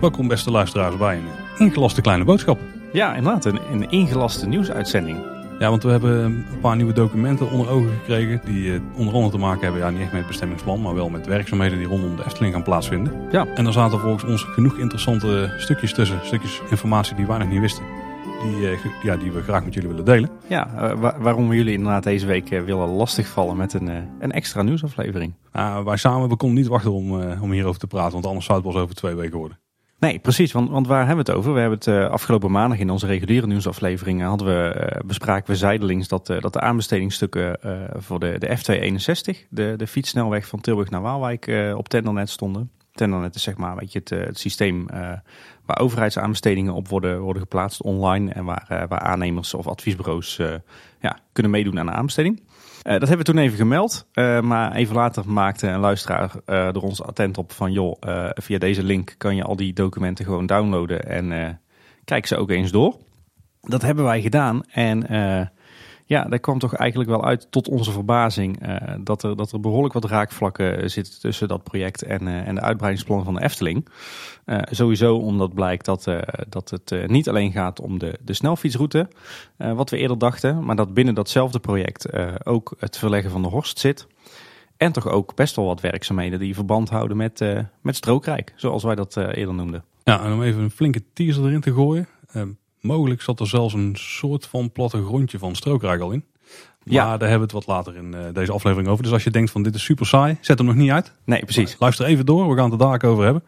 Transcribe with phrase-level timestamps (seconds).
[0.00, 2.58] Welkom beste luisteraars bij een ingelaste kleine boodschap.
[2.92, 5.18] Ja, inderdaad, een, een ingelaste nieuwsuitzending.
[5.58, 8.40] Ja, want we hebben een paar nieuwe documenten onder ogen gekregen.
[8.44, 11.08] Die eh, onder andere te maken hebben, ja, niet echt met het bestemmingsplan, maar wel
[11.08, 13.12] met werkzaamheden die rondom de Efteling gaan plaatsvinden.
[13.30, 13.46] Ja.
[13.54, 16.20] En er zaten volgens ons genoeg interessante stukjes tussen.
[16.22, 17.84] Stukjes informatie die wij nog niet wisten.
[18.42, 20.30] Die, eh, ja, die we graag met jullie willen delen.
[20.48, 23.86] Ja, eh, wa- waarom we jullie inderdaad deze week eh, willen lastigvallen met een,
[24.18, 25.32] een extra nieuwsaflevering.
[25.56, 28.44] Uh, wij samen we konden niet wachten om, eh, om hierover te praten, want anders
[28.46, 29.58] zou het pas over twee weken worden.
[29.98, 31.54] Nee, precies, want, want waar hebben we het over?
[31.54, 36.08] We hebben het afgelopen maandag in onze reguliere nieuwsaflevering hadden we, eh, bespraken we zijdelings
[36.08, 37.58] dat, dat de aanbestedingsstukken
[37.96, 42.70] voor de, de F261, de, de fietssnelweg van Tilburg naar Waalwijk, op Tendernet stonden.
[42.92, 44.86] Tendernet is zeg maar weet je, het, het systeem
[45.68, 50.54] waar overheidsaanbestedingen op worden, worden geplaatst online en waar, eh, waar aannemers of adviesbureaus eh,
[51.00, 52.42] ja, kunnen meedoen aan de aanbesteding.
[52.82, 54.06] Eh, dat hebben we toen even gemeld,
[54.42, 57.96] maar even later maakte een luisteraar er ons attent op van joh,
[58.34, 61.60] via deze link kan je al die documenten gewoon downloaden en
[62.04, 62.96] kijk ze ook eens door.
[63.60, 65.06] Dat hebben wij gedaan en
[66.08, 69.60] ja, daar kwam toch eigenlijk wel uit tot onze verbazing eh, dat, er, dat er
[69.60, 73.86] behoorlijk wat raakvlakken zitten tussen dat project en, eh, en de uitbreidingsplannen van de Efteling.
[74.44, 78.32] Eh, sowieso omdat blijkt dat, eh, dat het eh, niet alleen gaat om de, de
[78.32, 79.08] snelfietsroute,
[79.56, 83.42] eh, wat we eerder dachten, maar dat binnen datzelfde project eh, ook het verleggen van
[83.42, 84.06] de Horst zit.
[84.76, 88.82] En toch ook best wel wat werkzaamheden die verband houden met, eh, met strookrijk, zoals
[88.82, 89.84] wij dat eh, eerder noemden.
[90.04, 92.08] Ja, en om even een flinke teaser erin te gooien.
[92.32, 92.42] eh,
[92.80, 96.24] mogelijk zat er zelfs een soort van plattegrondje van strookrijk al in.
[96.84, 97.04] Maar Ja.
[97.16, 99.02] daar hebben we het wat later in eh, deze aflevering over.
[99.02, 101.12] Dus als je denkt van dit is super saai, zet hem nog niet uit.
[101.24, 101.76] Nee, precies.
[101.78, 103.42] Luister even door, we gaan het er daar over hebben.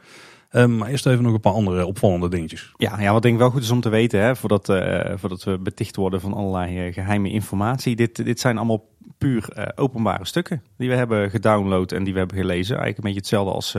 [0.50, 2.72] Eh, maar eerst even nog een paar andere opvallende dingetjes.
[2.76, 5.44] Ja, ja, wat denk ik wel goed is om te weten, hè, voordat, eh, voordat
[5.44, 7.96] we beticht worden van allerlei eh, geheime informatie.
[7.96, 12.18] Dit, dit zijn allemaal puur eh, openbare stukken die we hebben gedownload en die we
[12.18, 12.76] hebben gelezen.
[12.76, 13.76] Eigenlijk een beetje hetzelfde als,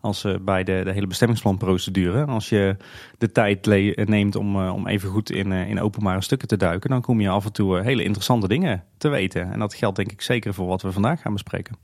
[0.00, 2.24] als bij de, de hele bestemmingsplanprocedure.
[2.24, 2.76] Als je
[3.18, 3.66] de tijd
[4.08, 7.44] neemt om, om even goed in, in openbare stukken te duiken, dan kom je af
[7.44, 9.52] en toe hele interessante dingen te weten.
[9.52, 11.76] En dat geldt denk ik zeker voor wat we vandaag gaan bespreken.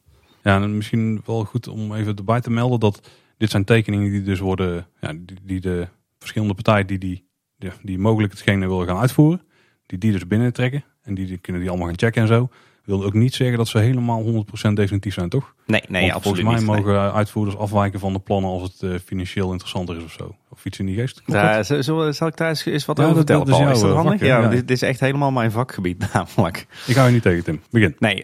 [0.43, 3.01] Ja, en misschien wel goed om even erbij te melden dat
[3.41, 7.25] dit zijn tekeningen die dus worden, ja, die, die de verschillende partijen die, die,
[7.59, 9.43] die, die mogelijk hetgene willen gaan uitvoeren,
[9.87, 12.49] die die dus binnentrekken en die, die kunnen die allemaal gaan checken en zo.
[12.85, 15.55] Wil ook niet zeggen dat ze helemaal 100% definitief zijn, toch?
[15.67, 16.85] Nee, nee, Want absoluut volgens mij niet.
[16.87, 20.35] mogen uitvoerders afwijken van de plannen als het eh, financieel interessanter is of zo.
[20.49, 21.23] Of iets in die geest.
[21.27, 23.47] Daar, zal, zal- ik daar eens, eens wat Ja, over dat- vertellen?
[23.47, 24.19] dat is jouw, dat eh, handig?
[24.19, 24.49] vak, ja, Ja.
[24.49, 26.67] Dit, dit is echt helemaal mijn vakgebied namelijk.
[26.87, 27.61] Ik hou je niet tegen, Tim.
[27.71, 27.97] Begin.
[27.99, 28.23] Nee,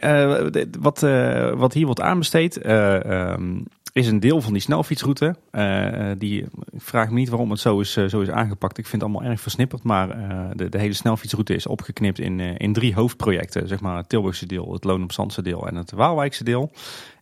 [0.51, 3.59] dit- wat, eh, wat hier wordt aanbesteed eh, ehm,
[3.97, 5.37] is een deel van die snelfietsroute.
[5.51, 8.79] Eh, eh, die, ik vraag me niet waarom het zo is, eh, zo is aangepakt.
[8.79, 9.83] Ik vind het allemaal erg versnipperd.
[9.83, 10.09] Maar
[10.57, 13.69] de, de hele snelfietsroute is opgeknipt in, in drie hoofdprojecten.
[13.69, 16.71] Zeg maar het Tilburgse deel, het Loon op Zandse deel en het Waalwijkse deel.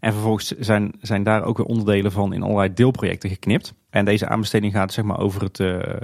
[0.01, 3.75] En vervolgens zijn, zijn daar ook weer onderdelen van in allerlei deelprojecten geknipt.
[3.91, 5.59] En deze aanbesteding gaat zeg maar over het,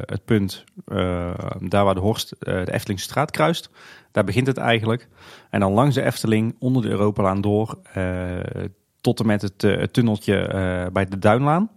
[0.07, 0.65] het punt
[1.59, 3.71] daar waar de Horst de Eftelingse straat kruist.
[4.13, 5.09] Daar begint het eigenlijk.
[5.51, 7.79] En dan langs de Efteling, onder de Europalaan door,
[9.01, 11.71] tot en met het, eh, tunneltje eh, bij de Duinlaan.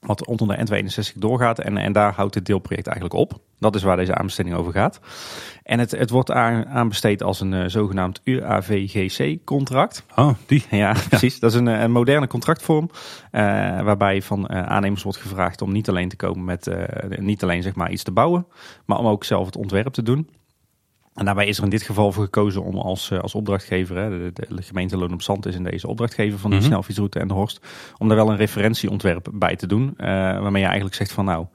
[0.00, 1.58] Wat onder de N62 doorgaat.
[1.58, 3.38] En, en daar houdt het deelproject eigenlijk op.
[3.58, 5.00] Dat is waar deze aanbesteding over gaat.
[5.62, 10.04] En het, het wordt aan, aanbesteed als een eh, zogenaamd UAVGC-contract.
[10.14, 10.64] Ah, die.
[10.70, 11.38] Ja, precies.
[11.40, 12.90] Dat is een, een moderne contractvorm.
[13.30, 16.70] waarbij van aannemers wordt gevraagd om niet alleen te komen met
[17.08, 18.46] niet alleen zeg maar iets te bouwen,
[18.84, 20.28] maar om ook zelf het ontwerp te doen.
[21.14, 24.32] En daarbij is er in dit geval voor gekozen om als, eh, als opdrachtgever, hè,
[24.32, 26.68] de, gemeente Loon op Zand is in deze opdrachtgever van die Mhm.
[26.68, 27.66] snelfietsroute en de Horst,
[27.98, 29.94] om daar wel een referentieontwerp bij te doen.
[29.96, 31.46] eh, waarmee je eigenlijk zegt van nou,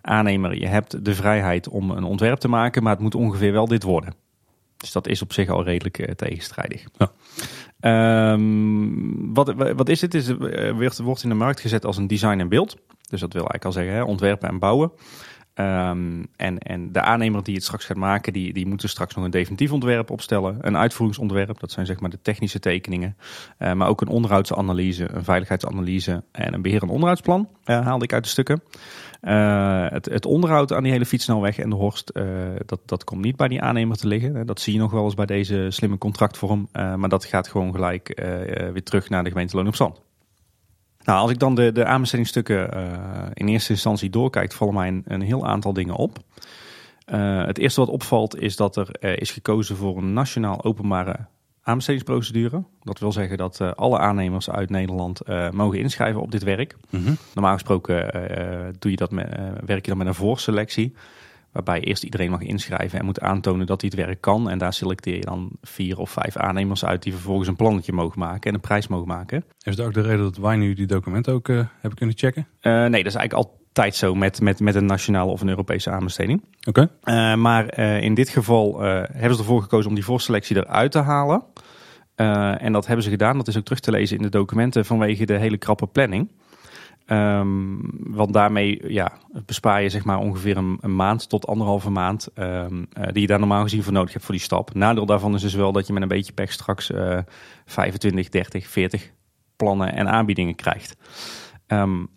[0.00, 3.66] aannemer, je hebt de vrijheid om een ontwerp te maken, maar het moet ongeveer wel
[3.68, 4.14] dit worden.
[4.76, 6.84] Dus dat is op zich al redelijk eh, tegenstrijdig.
[6.98, 7.10] Ja.
[7.80, 10.00] Ehm, wat, wat is?
[10.00, 10.32] Het is,
[10.76, 12.76] wordt, wordt in de markt gezet als een design en beeld.
[13.08, 14.90] Dus dat wil eigenlijk al zeggen, hè, ontwerpen en bouwen.
[15.58, 19.14] Ehm, en, en de aannemer die het straks gaat maken, die, die moet er straks
[19.14, 20.56] nog een definitief ontwerp opstellen.
[20.60, 23.16] Een uitvoeringsontwerp, dat zijn zeg maar de technische tekeningen.
[23.58, 28.12] Eh, maar ook een onderhoudsanalyse, een veiligheidsanalyse en een beheer- en onderhoudsplan eh, haalde ik
[28.12, 28.62] uit de stukken.
[29.20, 32.12] Eh, het, het onderhoud aan die hele fietssnelweg en de Horst,
[32.66, 34.46] dat, dat komt niet bij die aannemer te liggen.
[34.46, 36.68] Dat zie je nog wel eens bij deze slimme contractvorm.
[36.72, 38.20] Maar dat gaat gewoon gelijk
[38.72, 40.00] weer terug naar de gemeente Loon op Zand.
[41.08, 42.82] Nou, als ik dan de, de aanbestedingsstukken eh,
[43.34, 46.18] in eerste instantie doorkijk, vallen mij een, een heel aantal dingen op.
[47.04, 51.16] Eh, het eerste wat opvalt is dat er eh, is gekozen voor een nationaal openbare
[51.62, 52.62] aanbestedingsprocedure.
[52.82, 55.20] Dat wil zeggen dat alle aannemers uit Nederland
[55.52, 56.76] mogen inschrijven op dit werk.
[56.90, 57.12] Mhm.
[57.34, 58.10] Normaal gesproken
[58.78, 59.28] doe je dat met,
[59.66, 60.94] werk je dan met een voorselectie.
[61.64, 64.50] Waarbij eerst iedereen mag inschrijven en moet aantonen dat hij het werk kan.
[64.50, 68.18] En daar selecteer je dan vier of vijf aannemers uit die vervolgens een plannetje mogen
[68.18, 69.44] maken en een prijs mogen maken.
[69.62, 72.46] Is dat ook de reden dat wij nu die documenten ook uh, hebben kunnen checken?
[72.62, 75.90] Uh, nee, dat is eigenlijk altijd zo met, met, met een nationale of een Europese
[75.90, 76.44] aanbesteding.
[76.68, 76.88] Oké.
[77.02, 77.32] Okay.
[77.32, 81.42] Uh, maar in dit geval hebben ze ervoor gekozen om die voorselectie eruit te halen.
[82.60, 83.36] en dat hebben ze gedaan.
[83.36, 86.30] Dat is ook terug te lezen in de documenten vanwege de hele krappe planning.
[87.10, 89.12] Um, want daarmee ja,
[89.46, 93.38] bespaar je zeg maar ongeveer een, maand tot anderhalve maand um, uh, die je daar
[93.38, 94.74] normaal gezien voor nodig hebt voor die stap.
[94.74, 97.18] Nadeel daarvan is dus wel dat je met een beetje pech straks uh,
[97.64, 99.10] 25, 30, 40
[99.56, 100.96] plannen en aanbiedingen krijgt.
[101.66, 102.08] Um,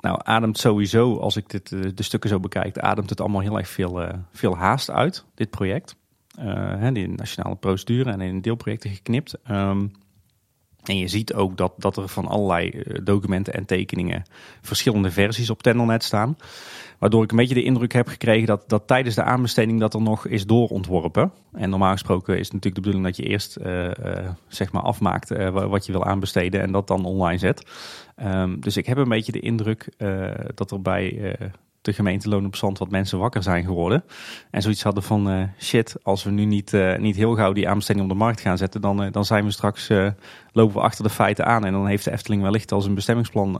[0.00, 3.58] nou, ademt sowieso, als ik dit, de, de stukken zo bekijk, ademt het allemaal heel
[3.58, 5.96] erg veel, uh, veel haast uit, dit project.
[6.92, 9.34] Die nationale procedure en in deelprojecten geknipt.
[9.50, 9.92] Um,
[10.88, 14.22] en je ziet ook dat, dat er van allerlei eh, documenten en tekeningen
[14.60, 16.36] verschillende versies op Tendernet staan.
[16.98, 20.02] Waardoor ik een beetje de indruk heb gekregen dat, dat tijdens de aanbesteding dat er
[20.02, 21.32] nog is doorontworpen.
[21.52, 23.90] En normaal gesproken is het natuurlijk de bedoeling dat je eerst uh, uh,
[24.48, 27.66] zeg maar afmaakt wat je wil aanbesteden en dat dan online zet.
[28.22, 29.88] Um, dus ik heb een beetje de indruk
[30.54, 31.36] dat er bij
[31.86, 34.04] de gemeente Loon op Zand wat mensen wakker zijn geworden.
[34.50, 37.68] En zoiets hadden van uh, shit, als we nu niet, uh, niet heel gauw die
[37.68, 39.88] aanbesteding op de markt gaan zetten, dan, uh, dan zijn we straks,
[40.52, 41.64] lopen we achter de feiten aan.
[41.64, 43.52] En dan heeft de Efteling wellicht als een bestemmingsplan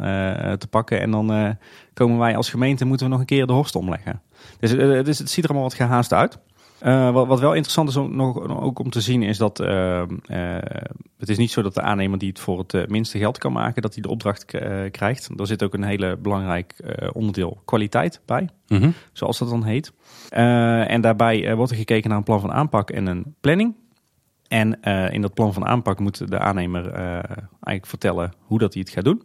[0.59, 1.01] te pakken.
[1.01, 1.57] En dan
[1.95, 4.23] komen wij als gemeente, moeten we nog een keer de horst omleggen.
[4.59, 4.71] Dus,
[5.05, 6.39] dus het ziet er allemaal wat gehaast uit.
[6.83, 9.67] Uh, wat, wat, wel interessant is om, nog, ook om te zien is dat uh,
[9.67, 10.57] uh,
[11.19, 13.83] het is niet zo dat de aannemer die het voor het minste geld kan maken,
[13.83, 14.45] dat hij de opdracht
[14.91, 15.31] krijgt.
[15.37, 16.75] Er zit ook een hele belangrijk
[17.13, 18.95] onderdeel kwaliteit bij, mm -hmm.
[19.13, 19.93] zoals dat dan heet.
[20.29, 23.75] en daarbij wordt er gekeken naar een plan van aanpak en een planning.
[24.49, 24.81] En
[25.11, 29.05] in dat plan van aanpak moet de aannemer eigenlijk vertellen hoe dat hij het gaat
[29.05, 29.23] doen.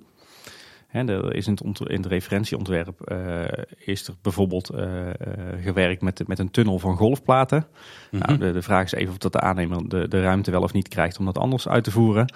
[0.92, 3.44] Er is in het, in het referentieontwerp uh,
[3.78, 5.14] is er bijvoorbeeld uh, uh,
[5.62, 7.58] gewerkt met, met een tunnel van golfplaten.
[7.58, 8.28] Mm -hmm.
[8.28, 10.74] nou, de, de, vraag is even of dat de aannemer de, de ruimte wel of
[10.74, 12.34] niet krijgt om dat anders uit te voeren.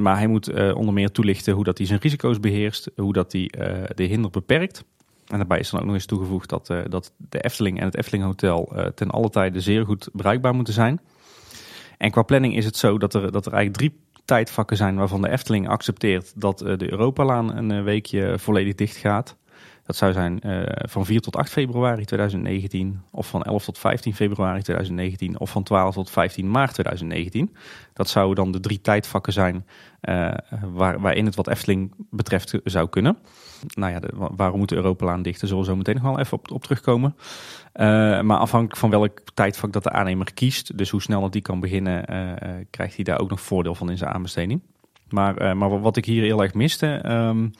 [0.00, 3.50] maar hij moet onder meer toelichten hoe dat hij zijn risico's beheerst, hoe dat hij
[3.94, 4.84] de hinder beperkt.
[5.26, 8.24] En daarbij is dan ook nog eens toegevoegd dat, dat de Efteling en het Efteling
[8.24, 11.00] Hotel ten alle tijde zeer goed bereikbaar moeten zijn.
[11.98, 15.22] En qua planning is het zo dat er, dat er eigenlijk drie tijdvakken zijn waarvan
[15.22, 19.36] de Efteling accepteert dat uh, de Europalaan een uh, weekje volledig dicht gaat.
[19.86, 24.14] Dat zou zijn uh, van 4 tot 8 februari 2019, of van 11 tot 15
[24.14, 27.56] februari 2019, of van 12 tot 15 maart 2019.
[27.92, 29.66] Dat zouden dan de drie tijdvakken zijn
[30.72, 33.18] waar, waarin het wat Efteling betreft zou kunnen.
[33.74, 35.38] Nou ja, de, waarom moet de Europalaan dicht?
[35.38, 37.16] Zullen we zo meteen nog wel even op, terugkomen.
[37.74, 37.84] Uh,
[38.20, 42.04] maar afhankelijk van welk tijdvak dat de aannemer kiest, dus hoe snel die kan beginnen,
[42.70, 44.60] krijgt hij daar ook nog voordeel van in zijn aanbesteding.
[45.08, 47.52] Maar, maar wat ik hier heel erg miste, um,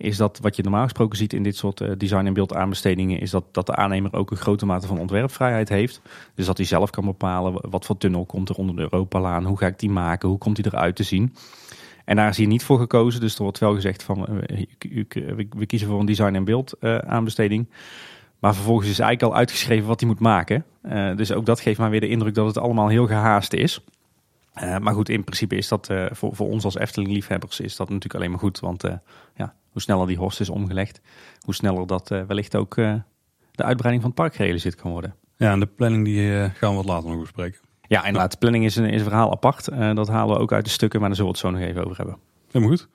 [0.00, 3.30] is dat wat je normaal gesproken ziet in dit soort design- en beeld aanbestedingen, is
[3.30, 6.00] dat, dat de aannemer ook een grote mate van ontwerpvrijheid heeft.
[6.34, 9.58] Dus dat hij zelf kan bepalen wat voor tunnel komt er onder de Europalaan, hoe
[9.58, 11.34] ga ik die maken, hoe komt die eruit te zien.
[12.04, 14.26] En daar is hier niet voor gekozen, dus er wordt wel gezegd van
[15.56, 16.74] we kiezen voor een design- en beeld
[17.06, 17.68] aanbesteding.
[18.38, 20.64] Maar vervolgens is eigenlijk al uitgeschreven wat hij moet maken.
[21.16, 23.84] Dus ook dat geeft maar weer de indruk dat het allemaal heel gehaast is.
[24.80, 28.30] Maar goed, in principe is dat voor, voor ons als Efteling-liefhebbers is dat natuurlijk alleen
[28.30, 28.60] maar goed.
[28.60, 28.84] Want
[29.34, 31.00] ja, hoe sneller die horst is omgelegd,
[31.44, 33.02] hoe sneller dat wellicht ook de
[33.64, 35.14] uitbreiding van het park gerealiseerd kan worden.
[35.36, 37.60] Ja, en de planning die gaan we wat later nog bespreken.
[37.88, 38.30] Ja, inderdaad.
[38.30, 39.64] De planning is een, is een verhaal apart.
[39.94, 41.84] dat halen we ook uit de stukken, maar daar zullen we het zo nog even
[41.84, 42.16] over hebben.
[42.50, 42.88] Helemaal goed.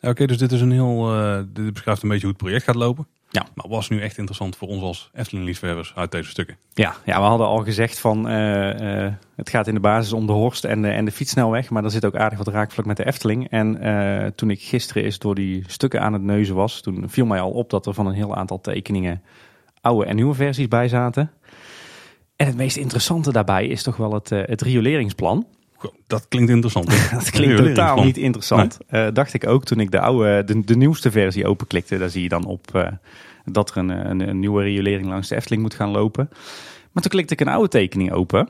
[0.00, 1.04] Ja, Oké, dus dit is een heel.
[1.52, 3.06] dit beschrijft een beetje hoe het project gaat lopen.
[3.30, 3.46] Ja.
[3.54, 6.56] Maar was nu echt interessant voor ons als Efteling-liefhebbers uit deze stukken?
[6.74, 10.26] Ja, ja, we hadden al gezegd van uh, uh, het gaat in de basis om
[10.26, 11.70] de Horst en de, en de fietsnelweg.
[11.70, 13.48] Maar er zit ook aardig wat raakvlak met de Efteling.
[13.50, 17.26] En uh, toen ik gisteren eens door die stukken aan het neuzen was, toen viel
[17.26, 19.22] mij al op dat er van een heel aantal tekeningen
[19.80, 21.30] oude en nieuwe versies bij zaten.
[22.36, 25.46] En het meest interessante daarbij is toch wel het, het rioleringsplan.
[26.06, 26.86] Dat klinkt interessant.
[27.10, 28.78] dat klinkt totaal niet interessant.
[28.88, 29.06] Nee.
[29.06, 31.98] Uh, dacht ik ook toen ik de oude, de, de nieuwste versie openklikte.
[31.98, 32.86] Daar zie je dan op uh,
[33.44, 36.28] dat er een, een, een, nieuwe riolering langs de Efteling moet gaan lopen.
[36.92, 38.48] Maar toen klikte ik een oude tekening open.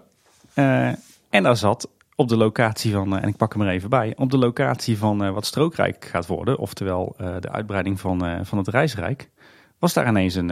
[0.54, 0.86] Uh,
[1.30, 4.30] en daar zat op de locatie van, en ik pak hem er even bij, op
[4.30, 9.30] de locatie van wat Strookrijk gaat worden, oftewel de uitbreiding van, van het Reisrijk,
[9.78, 10.50] was daar ineens een,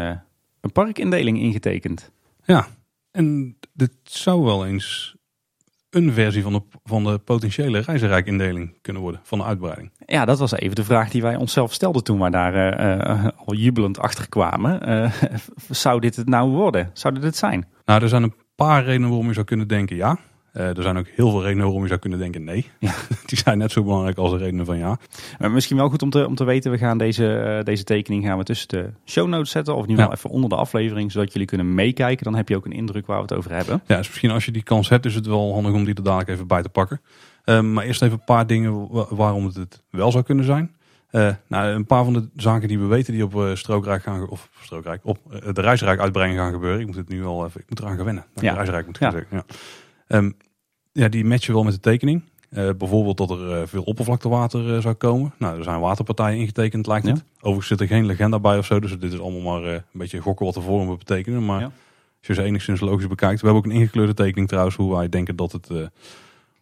[0.60, 2.10] een parkindeling ingetekend.
[2.44, 2.66] Ja,
[3.10, 5.15] en dit zou wel eens
[5.96, 9.90] een versie van de, van de potentiële reizenrijkindeling kunnen worden van de uitbreiding?
[10.06, 13.54] Ja, dat was even de vraag die wij onszelf stelden toen we daar uh, al
[13.54, 14.88] jubelend achter kwamen.
[14.88, 15.12] Uh,
[15.70, 16.90] zou dit het nou worden?
[16.92, 17.66] Zou dit het zijn?
[17.84, 20.18] Nou, er zijn een paar redenen waarom je zou kunnen denken ja.
[20.60, 22.70] Er zijn ook heel veel redenen waarom je zou kunnen denken nee.
[22.78, 22.94] Ja.
[23.26, 24.98] Die zijn net zo belangrijk als de redenen van ja.
[25.38, 28.24] Maar misschien wel goed om te, om te weten, we gaan deze, eh, deze tekening
[28.24, 29.74] gaan we tussen de show notes zetten.
[29.76, 30.24] Of in ieder geval Ja.
[30.24, 32.24] even onder de aflevering, zodat jullie kunnen meekijken.
[32.24, 33.82] Dan heb je ook een indruk waar we het over hebben.
[33.86, 36.02] Ja, dus misschien als je die kans hebt, is het wel handig om die er
[36.02, 37.00] dadelijk even bij te pakken.
[37.44, 40.74] Ehm, maar eerst even een paar dingen wa- waarom het het wel zou kunnen zijn.
[41.10, 44.28] Eh, nou, een paar van de zaken die we weten die op eh, Strookrijk gaan,
[44.28, 46.80] of Strookrijk, op eh, de Reisrijk uitbrengen gaan gebeuren.
[46.80, 48.24] Ik moet het nu wel even, ik moet eraan gewennen.
[48.34, 48.42] Ja.
[48.42, 48.52] Ja.
[48.54, 49.10] Reisrijk moet ik Ja.
[49.10, 49.28] zeggen.
[49.36, 49.44] Ja.
[50.06, 50.30] Ehm,
[50.96, 52.22] ja, die matchen wel met de tekening.
[52.50, 55.34] Eh, bijvoorbeeld dat er eh, veel oppervlaktewater eh, zou komen.
[55.38, 57.12] Nou, er zijn waterpartijen ingetekend, lijkt Ja.
[57.12, 57.24] het.
[57.36, 60.20] Overigens zit er geen legenda bij of zo, dus dit is allemaal maar een beetje
[60.20, 61.44] gokken wat de vormen betekenen.
[61.44, 61.64] Maar Ja.
[62.18, 63.40] als je ze enigszins logisch bekijkt.
[63.40, 65.70] We hebben ook een ingekleurde tekening trouwens, hoe wij denken dat, het,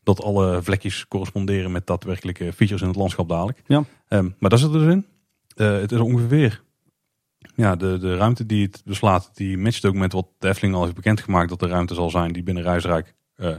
[0.02, 3.62] dat alle vlekjes corresponderen met daadwerkelijke features in het landschap dadelijk.
[3.66, 3.84] Ja.
[4.08, 5.06] Ehm, maar daar zit er dus in.
[5.54, 6.62] Het is ongeveer,
[7.54, 10.82] ja, de, de ruimte die het beslaat, die matcht ook met wat de Efteling al
[10.82, 13.54] heeft bekendgemaakt dat de ruimte zal zijn die binnen Reisrijk eh,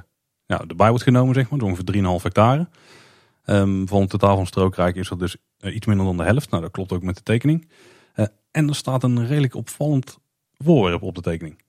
[0.45, 1.59] ja, erbij wordt genomen, zeg maar.
[1.59, 1.85] Dus ongeveer
[2.19, 2.67] 3,5 hectare.
[3.45, 6.49] Ehm, van het totaal van Strookrijk is dat dus eh, iets minder dan de helft.
[6.49, 7.69] Nou, dat klopt ook met de tekening.
[8.13, 10.17] Eh, en er staat een redelijk opvallend
[10.57, 11.63] voorwerp op de tekening.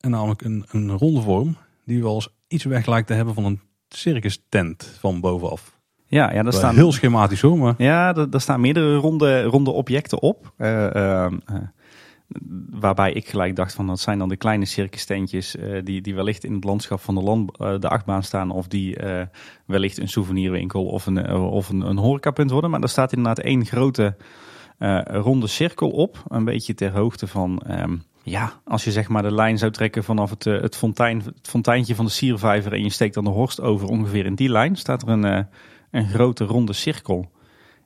[0.00, 3.44] En namelijk een, een ronde vorm die wel eens iets weg lijkt te hebben van
[3.44, 5.78] een circus tent van bovenaf.
[6.06, 10.22] Ja, ja daar staan, Heel schematisch hoor, maar ja, er staan meerdere ronde, ronde objecten
[10.22, 10.52] op.
[10.56, 11.54] Eh, ehm, eh,
[12.70, 16.14] waarbij ik gelijk dacht van dat zijn dan de kleine circus tentjes eh, die, die
[16.14, 18.50] wellicht in het landschap van de, land, eh, de achtbaan staan.
[18.50, 19.26] Of die eh,
[19.66, 22.70] wellicht een souvenirwinkel of een, of een, een horecapunt worden.
[22.70, 24.16] Maar er staat inderdaad één grote
[25.04, 26.22] ronde cirkel op.
[26.28, 27.58] Een beetje ter hoogte van...
[27.58, 31.48] ehm, ja, als je zeg maar de lijn zou trekken vanaf het, het, fontein, het
[31.48, 34.76] fonteintje van de siervijver en je steekt dan de horst over ongeveer in die lijn,
[34.76, 35.46] staat er een,
[35.90, 37.30] een grote ronde cirkel.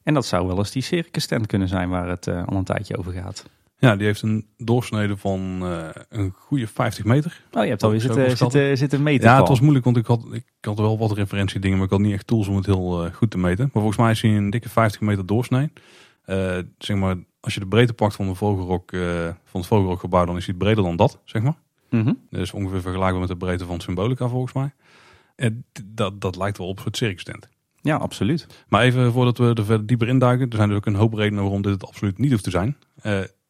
[0.02, 2.96] En dat zou wel eens die circus tent kunnen zijn waar het al een tijdje
[2.96, 3.44] over gaat.
[3.78, 7.42] Ja, die heeft een doorsnede van eh, een goede 50 meter.
[7.52, 9.28] Oh, je hebt alweer zitten, zitten, zitten meten.
[9.28, 12.00] Ja, het was moeilijk, want ik had, ik had wel wat referentiedingen, maar ik had
[12.00, 13.64] niet echt tools om het heel eh, goed te meten.
[13.64, 15.72] Maar volgens mij is hij een dikke 50 meter doorsnee.
[16.24, 18.90] Eh, zeg maar, als je de breedte pakt van, de Vogelrok,
[19.44, 21.56] van het Vogelrokgebouw, dan is hij breder dan dat, zeg maar.
[21.90, 22.12] Mhm.
[22.30, 24.72] Dus ongeveer vergelijkbaar met de breedte van Symbolica, volgens mij.
[25.36, 27.48] En dat, dat lijkt wel op een soort circus tent.
[27.80, 28.46] Ja, absoluut.
[28.68, 31.42] Maar even voordat we er verder dieper induiken, er zijn dus ook een hoop redenen
[31.42, 32.76] waarom dit het absoluut niet hoeft te zijn.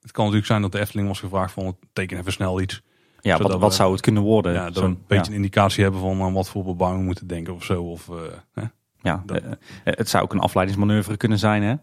[0.01, 2.83] Het kan natuurlijk zijn dat de Efteling was gevraagd van teken even snel iets.
[3.21, 4.53] Ja, wat, wat we- zou het kunnen worden?
[4.53, 7.27] Ja, dat we een beetje een indicatie hebben van aan wat voor bebouwing we moeten
[7.27, 7.83] denken of zo.
[7.83, 8.17] Of, eh,
[8.53, 8.63] hè.
[9.03, 11.63] Ja, Dat- eh, eh, het zou ook een afleidingsmanoeuvre kunnen zijn.
[11.63, 11.75] Hè?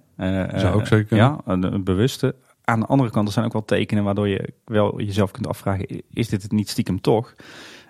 [0.59, 1.25] Zou ook zeker kunnen.
[1.25, 2.35] Ja, een, een bewuste.
[2.63, 6.03] Aan de andere kant, er zijn ook wel tekenen waardoor je wel jezelf kunt afvragen,
[6.13, 7.33] is dit het niet stiekem toch?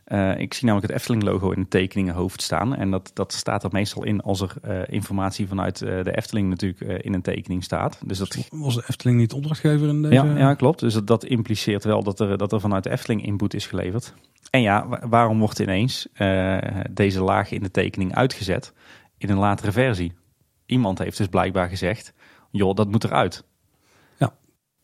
[0.05, 2.75] Eh, ik zie namelijk het Efteling-logo in het tekeningenhoofd staan.
[2.75, 6.49] En dat, dat staat er meestal in als er eh, informatie vanuit eh, de Efteling
[6.49, 7.99] natuurlijk in een tekening staat.
[8.05, 10.13] Dus dat, Was de Efteling niet opdrachtgever in deze?
[10.13, 10.79] ja, ja, klopt.
[10.79, 14.13] Dus dat, dat impliceert wel dat er, dat er vanuit de Efteling input is geleverd.
[14.49, 16.07] En ja, wa- waarom wordt ineens
[16.91, 18.73] deze laag in de tekening uitgezet
[19.17, 20.13] in een latere versie?
[20.65, 22.13] Iemand heeft dus blijkbaar gezegd,
[22.51, 23.43] joh, dat moet eruit.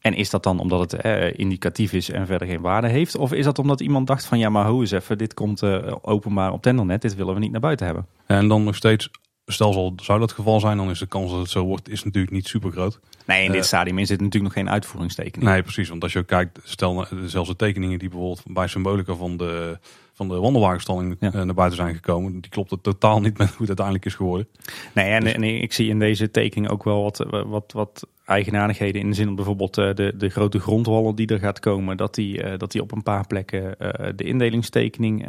[0.02, 3.16] En is dat dan omdat het eh, indicatief is en verder geen waarde heeft?
[3.18, 5.94] Of is dat omdat iemand dacht van, ja maar hoe eens even, dit komt eh,
[6.02, 8.08] openbaar op Tendernet, dit willen we niet naar buiten hebben.
[8.26, 9.10] En dan nog steeds,
[9.46, 11.90] stel zal, zou dat het geval zijn, dan is de kans dat het zo wordt,
[11.90, 13.00] is natuurlijk niet super groot.
[13.26, 15.50] Nee, in dit Eh, stadium is dit natuurlijk nog geen uitvoeringstekening.
[15.52, 15.90] Nee, precies.
[15.90, 19.80] Want als je kijkt, stel nou, zelfs de tekeningen die bijvoorbeeld bij Symbolica van de,
[20.28, 21.28] van de wandelwagenstalling Ja.
[21.34, 24.16] eh, naar buiten zijn gekomen, die klopt het totaal niet met hoe het uiteindelijk is
[24.16, 24.48] geworden.
[24.94, 29.02] Nee, en, Dus- en ik zie in deze tekening ook wel wat, wat, wat eigenaardigheden
[29.02, 32.16] in de zin op bijvoorbeeld eh, de, de grote grondwallen die er gaat komen, dat
[32.16, 33.76] die, eh, dat die op een paar plekken
[34.16, 35.26] de indelingstekening,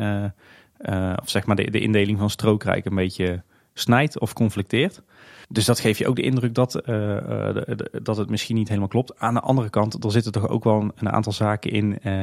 [1.23, 3.43] of zeg maar de, de indeling van strookrijk een beetje
[3.75, 5.03] snijdt of conflicteert.
[5.49, 8.57] Dus dat geeft je ook de indruk dat, eh, eh, de- de- dat het misschien
[8.57, 9.19] niet helemaal klopt.
[9.21, 12.15] Aan de andere kant, er zitten toch ook wel een, een aantal zaken in eh,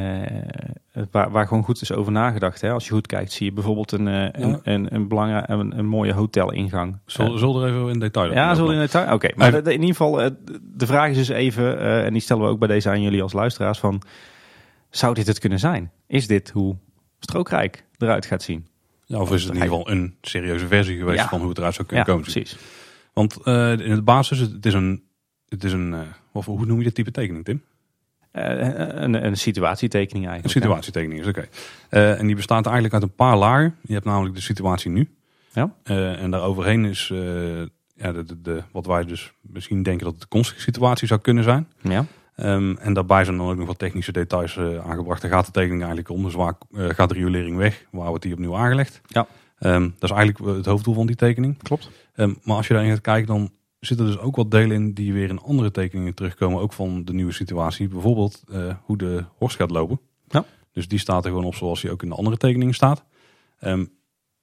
[1.11, 2.61] waar, waar gewoon goed is over nagedacht.
[2.61, 2.71] Hè?
[2.71, 4.59] Als je goed kijkt, zie je bijvoorbeeld een, eh, een, Ja.
[4.63, 5.07] een, een,
[5.51, 6.97] een, een mooie hotelingang.
[7.05, 9.13] We er even in detail ja, over zullen we in detail?
[9.13, 10.29] Oké, maar Maar- de- de- in ieder geval,
[10.61, 13.33] de vraag is dus even, en die stellen we ook bij deze aan jullie als
[13.33, 14.01] luisteraars, van
[14.89, 15.91] zou dit het kunnen zijn?
[16.07, 16.75] Is dit hoe
[17.19, 18.67] strookrijk eruit gaat zien?
[19.09, 21.27] Ja, of is het in ieder geval een serieuze versie geweest Ja.
[21.29, 22.21] van hoe het eruit zou kunnen komen?
[22.21, 22.57] precies.
[23.13, 25.03] Want eh, in het basis, het is een,
[25.47, 25.99] het is een eh,
[26.31, 27.63] of, hoe noem je dit type tekening, Tim?
[28.31, 28.43] Eh,
[29.03, 30.59] een, een situatietekening Een eigenlijk.
[30.59, 31.47] situatietekening is oké.
[31.89, 33.75] En die bestaat eigenlijk uit een paar lagen.
[33.81, 35.09] Je hebt namelijk de situatie nu.
[35.53, 35.73] Ja.
[35.83, 37.07] En daar overheen is
[37.95, 41.19] ja, de, de, de- wat wij dus misschien denken dat het de toekomstige situatie zou
[41.21, 41.67] kunnen zijn.
[41.81, 42.05] Ja.
[42.39, 42.43] Ja.
[42.43, 45.21] Ehm, en daarbij zijn dan ook nog wat technische details eh, aangebracht.
[45.21, 46.23] Daar gaat de tekening eigenlijk om.
[46.23, 47.85] Dus waar eh, gaat de riolering weg?
[47.91, 49.01] Waar wordt die opnieuw aangelegd?
[49.07, 49.27] Ja.
[49.57, 51.57] Ehm, dat is eigenlijk het hoofddoel van die tekening.
[51.63, 51.89] Klopt.
[52.15, 54.93] Ehm, maar als je daarin gaat kijken, dan zitten er dus ook wat delen in
[54.93, 56.61] die weer in andere tekeningen terugkomen.
[56.61, 57.87] Ook van de nieuwe situatie.
[57.87, 59.99] Bijvoorbeeld eh, hoe de horst gaat lopen.
[60.27, 60.45] Ja.
[60.71, 63.03] Dus die staat er gewoon op zoals die ook in de andere tekeningen staat.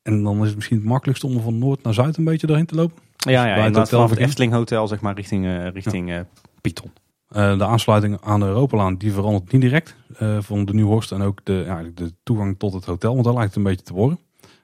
[0.06, 2.46] En dan is het misschien het makkelijkste om er van noord naar zuid een beetje
[2.46, 2.96] doorheen te lopen.
[3.16, 4.28] Ja, ja bij het inderdaad, hotel vanaf het begint.
[4.28, 6.20] Efteling Hotel zeg maar richting, eh richting eh
[6.60, 6.90] Python.
[7.28, 11.22] Eh, de aansluiting aan de Europalaan die verandert niet direct eh, van de Nieuwhorst en
[11.22, 13.94] ook de, ja, de toegang tot het hotel, want daar lijkt het een beetje te
[13.94, 14.18] worden.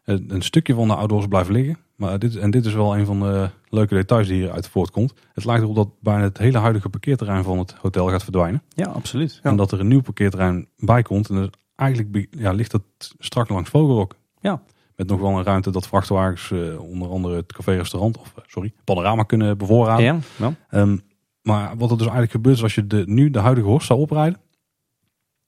[0.05, 3.07] Eh, een stukje van de outdoors blijft liggen, maar dit, en dit is wel een
[3.07, 5.15] van de leuke details die hieruit voortkomt.
[5.33, 8.87] Het lijkt erop dat bijna het hele huidige parkeerterrein van het hotel gaat verdwijnen Ja,
[8.87, 9.41] absoluut.
[9.43, 9.51] Ja.
[9.51, 11.29] en dat er een nieuw parkeerterrein bij komt.
[11.29, 12.83] En dus eigenlijk ja, ligt dat
[13.19, 14.17] strak langs Vogelrok.
[14.41, 14.63] Ja.
[14.97, 19.59] Met nog wel een ruimte dat vrachtwagens onder andere het café-restaurant, of sorry, panorama kunnen
[19.59, 20.05] bevoorraden.
[20.05, 20.55] ja, ja.
[20.69, 20.97] Ehm,
[21.43, 24.01] maar wat er dus eigenlijk gebeurt is als je de, nu de huidige horst zou
[24.01, 24.41] oprijden.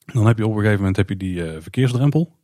[0.05, 2.35] Dan heb je op een gegeven moment heb je die eh, verkeersdrempel.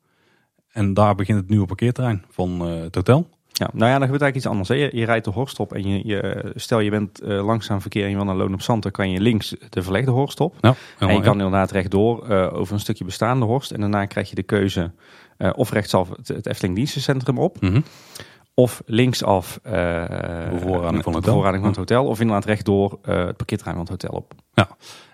[0.72, 3.29] En daar begint het nieuwe parkeerterrein van eh, het hotel.
[3.48, 4.70] Ja, nou ja, dan gebeurt eigenlijk iets anders.
[4.70, 4.75] Hè.
[4.75, 8.03] Je, je rijdt de horst op en je, je, stel je bent eh, langzaam verkeer
[8.03, 10.55] en je wil naar Loon op Zand, dan kan je links de verlegde horst op.
[10.62, 13.72] Ja, En je kan inderdaad rechtdoor over een stukje bestaande horst.
[13.72, 14.91] En daarna krijg je de keuze
[15.55, 17.58] of rechtsaf het, het Efteling Dienstencentrum op.
[17.60, 17.70] ja.
[17.70, 17.81] Mhm.
[18.53, 21.41] Of linksaf eh Bevoorrading van het hotel.
[21.60, 22.05] van het hotel.
[22.05, 24.34] Of inderdaad rechtdoor eh het parkeerterrein van het hotel op.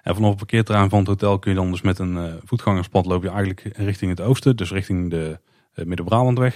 [0.03, 3.05] En vanaf het parkeerterrein van het hotel kun je dan dus met een eh, voetgangerspad
[3.05, 4.55] loop je eigenlijk richting het oosten.
[4.55, 5.39] Dus richting de
[5.73, 6.55] eh, Midden-Brabantweg.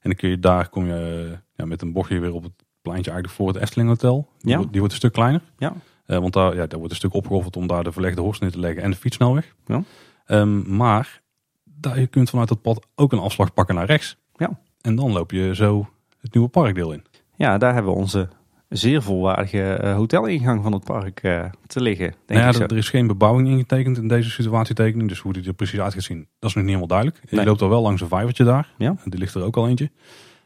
[0.00, 2.52] En dan kun je daar kom je eh, ja, met een bochtje weer op het
[2.82, 4.28] pleintje eigenlijk voor het Efteling Hotel.
[4.38, 4.56] Die, Ja.
[4.56, 5.42] wordt, die wordt een stuk kleiner.
[5.58, 5.72] Ja.
[6.06, 8.50] Eh, want daar, ja, daar wordt een stuk opgeofferd om daar de verlegde horst neer
[8.50, 9.54] te leggen en de fietsnelweg.
[9.66, 9.82] Ja.
[10.26, 11.22] Ehm, maar
[11.64, 14.16] daar, je kunt vanuit dat pad ook een afslag pakken naar rechts.
[14.34, 14.60] Ja.
[14.80, 15.88] En dan loop je zo
[16.22, 17.04] het nieuwe parkdeel in.
[17.36, 18.28] Ja, daar hebben we onze
[18.68, 22.06] zeer volwaardige eh, hotelingang van het park eh, te liggen.
[22.06, 22.62] Denk Nou ja, ik zo.
[22.62, 25.08] er, is geen bebouwing ingetekend in deze situatietekening.
[25.08, 27.20] Dus hoe die er precies uit gaat zien, dat is nog niet helemaal duidelijk.
[27.30, 28.68] Je loopt al wel langs een vijvertje daar.
[28.78, 28.96] Ja.
[29.04, 29.90] En Die ligt er ook al eentje.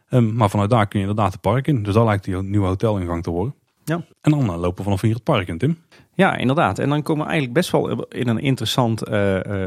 [0.08, 1.82] Ehm, maar vanuit daar kun je inderdaad het park in.
[1.82, 3.54] Dus daar lijkt die nieuwe hotelingang te worden.
[3.84, 4.04] Ja.
[4.20, 5.78] En dan eh, lopen we vanaf hier het park in, Tim.
[6.14, 6.78] Ja, inderdaad.
[6.78, 9.08] En dan komen we eigenlijk best wel in een interessant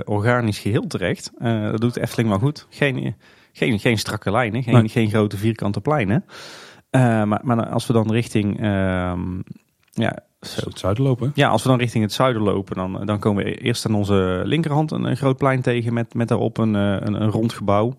[0.07, 1.31] organisch geheel terecht.
[1.39, 2.67] Dat doet Efteling wel goed.
[2.69, 3.15] Geen,
[3.59, 4.89] geen, geen strakke lijnen, geen, Nee.
[4.89, 6.25] geen grote vierkante pleinen.
[6.89, 9.39] Eh, maar, maar als we dan richting, ehm,
[9.91, 10.69] ja, zo.
[10.69, 11.31] het zuiden lopen.
[11.33, 14.41] ja, als we dan richting het zuiden lopen, dan, dan komen we eerst aan onze
[14.45, 17.97] linkerhand een, een groot plein tegen met, met daarop een, eh, een, een rond gebouw.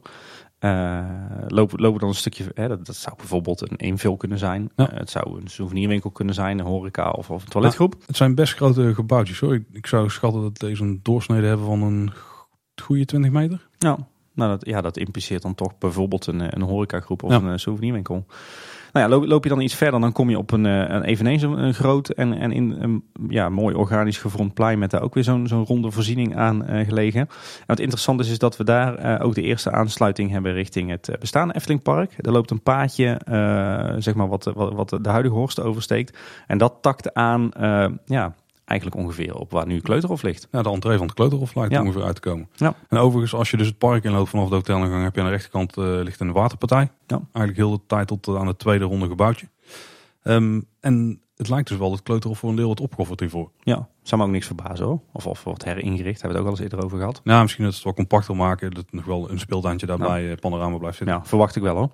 [0.59, 1.05] Eh,
[1.49, 4.71] lopen, lopen dan een stukje, hè, dat, dat zou bijvoorbeeld een invul kunnen zijn.
[4.77, 4.91] Ja.
[4.91, 7.95] Eh, het zou een souvenirwinkel kunnen zijn, een horeca of, of een toiletgroep.
[8.07, 9.55] Het zijn best grote gebouwtjes hoor.
[9.55, 12.13] Ik, ik zou schatten dat deze een doorsnede hebben van een
[12.83, 13.69] goede 20 meter.
[13.79, 13.99] Ja,
[14.41, 17.37] nou dat, ja, dat impliceert dan toch bijvoorbeeld een, eh, een horecagroep of Ja.
[17.37, 18.27] een eh, souvenirwinkel.
[18.93, 21.03] Nou ja, loop, loop je dan iets verder, dan kom je op een, eh, een
[21.03, 25.15] eveneens een, groot en, en in een ja, mooi organisch gevormd plein met daar ook
[25.15, 27.21] weer zo'n zo'n ronde voorziening aan gelegen.
[27.21, 27.29] En
[27.67, 31.55] wat interessant is, is dat we daar ook de eerste aansluiting hebben richting het bestaande
[31.55, 32.15] Eftelingpark.
[32.19, 33.21] Er loopt een paadje,
[33.99, 36.19] zeg maar, wat, wat, wat de huidige Horst oversteekt.
[36.47, 37.51] En dat takt aan,
[38.05, 38.35] ja,
[38.71, 40.49] eigenlijk ongeveer op waar nu Kleuterhof ligt.
[40.51, 41.81] Ja, de entree van het Kleuterhof lijkt Ja.
[41.83, 42.49] ongeveer uit te komen.
[42.55, 42.75] Ja.
[42.89, 45.33] En overigens, als je dus het park inloopt vanaf de hotelingang, heb je aan de
[45.33, 46.91] rechterkant eh, ligt een waterpartij.
[47.07, 47.17] Ja.
[47.33, 49.49] Eigenlijk heel de tijd tot aan het tweede ronde gebouwtje.
[50.23, 53.51] Ehm, en het lijkt dus wel dat Kleuterhof voor een deel wordt opgeofferd hiervoor.
[53.63, 55.01] Ja, zou me ook niks verbazen hoor.
[55.13, 57.21] Of, of wordt heringericht, hebben we het ook al eens eerder over gehad.
[57.25, 60.37] Nou, misschien dat ze het wat compacter maken, dat nog wel een speeltuintje daarbij eh,
[60.37, 61.17] panorama blijft zitten.
[61.17, 61.91] Ja, verwacht ik wel hoor.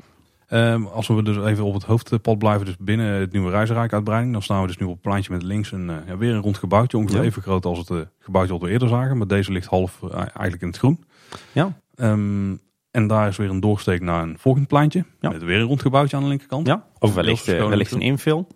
[0.47, 4.33] Ehm, als we dus even op het hoofdpad blijven, dus binnen het nieuwe Reizenrijk uitbreiding,
[4.33, 6.41] dan staan we dus nu op het pleintje met links een, eh, ja, weer een
[6.41, 7.25] rond gebouwtje, ongeveer Ja.
[7.25, 9.17] even groot als het eh, gebouwtje wat we eerder zagen.
[9.19, 11.05] Maar deze ligt half eh, eigenlijk in het groen.
[11.53, 11.79] Ja.
[11.95, 12.55] Ehm,
[12.91, 15.31] en daar is weer een doorsteek naar een volgend pleintje, Ja.
[15.31, 16.67] met weer een rond gebouwtje aan de linkerkant.
[16.67, 18.47] Ja, of wellicht, wellicht een invul.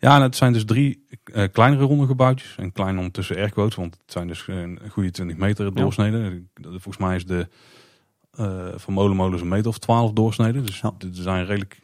[0.00, 1.06] Ja, en het zijn dus drie
[1.52, 2.54] kleinere ronde gebouwtjes.
[2.58, 6.50] En klein ondertussen airquotes, want het zijn dus een goede 20 meter doorsneden.
[6.62, 7.48] Volgens mij is de
[8.32, 10.66] eh van Molenmolens een meter of 12 doorsneden.
[10.66, 10.92] Dus Ja.
[10.98, 11.80] dit zijn redelijk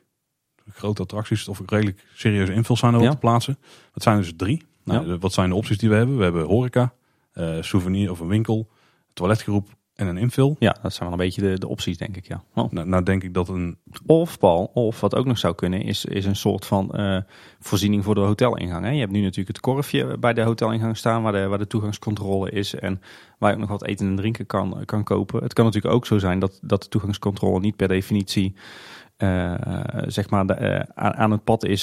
[0.71, 3.11] grote attracties of redelijk serieuze invuls zijn er Ja.
[3.11, 3.59] te plaatsen.
[3.93, 4.63] Dat zijn dus drie.
[4.85, 5.19] Nou, Ja.
[5.19, 6.17] Wat zijn de opties die we hebben?
[6.17, 6.93] We hebben horeca,
[7.33, 8.69] eh, souvenir of een winkel,
[9.13, 10.57] toiletgroep en een invul.
[10.59, 12.43] Ja, dat zijn wel een beetje de, de opties denk ik, ja.
[12.55, 12.71] Oh.
[12.71, 13.79] Nou, nou denk ik dat een...
[14.07, 17.19] Of Paul, of wat ook nog zou kunnen, is, is een soort van eh,
[17.61, 18.85] voorziening voor de hotelingang.
[18.85, 18.91] Hè.
[18.91, 22.51] Je hebt nu natuurlijk het korfje bij de hotelingang staan, waar de, waar de toegangscontrole
[22.51, 23.01] is en
[23.39, 25.43] waar je ook nog wat eten en drinken kan, kan kopen.
[25.43, 28.55] Het kan natuurlijk ook zo zijn dat, dat de toegangscontrole niet per definitie
[29.17, 29.55] eh,
[30.07, 31.83] zeg maar de, eh, aan, aan het pad is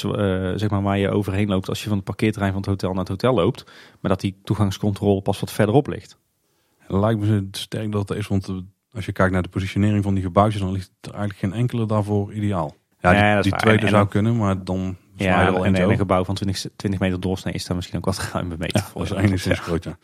[0.55, 2.99] zeg maar waar je overheen loopt als je van het parkeerterrein van het hotel naar
[2.99, 3.63] het hotel loopt.
[3.99, 6.17] Maar dat die toegangscontrole pas wat verderop ligt.
[6.87, 8.55] Lijkt me sterk dat het is, want eh,
[8.91, 11.85] als je kijkt naar de positionering van die gebouwtjes, dan ligt er eigenlijk geen enkele
[11.85, 12.75] daarvoor ideaal.
[12.99, 15.97] Ja, die, Nee, tweede En- en zou dan- kunnen, maar dan er Ja, wel een
[15.97, 19.07] gebouw van 20, 20 meter doorsnee is daar misschien ook wat ruim meter Ja, voor.
[19.07, 19.97] dat is enigszins groot, ja.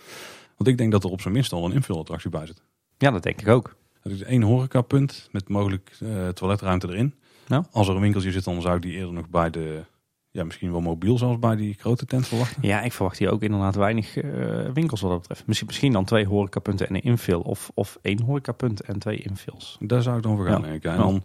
[0.58, 2.62] Want ik denk dat er op zijn minst al een invulattractie bij zit.
[2.98, 3.76] Ja, dat denk ik ook.
[4.04, 7.14] Dat is één horecapunt met mogelijk eh, toiletruimte erin.
[7.48, 7.66] Ja.
[7.72, 9.84] Als er een winkeltje zit, dan zou ik die eerder nog bij de,
[10.32, 12.68] ja, misschien wel mobiel zelfs bij die grote tent verwachten.
[12.68, 14.32] Ja, ik verwacht hier ook inderdaad weinig eh,
[14.74, 15.48] winkels wat dat betreft.
[15.48, 17.36] Misschien, misschien dan twee horecapunten en een infill.
[17.36, 19.78] Of, of één horecapunt en twee infills.
[19.80, 20.92] Daar zou ik dan voor gaan, Ja.
[20.92, 21.24] En dan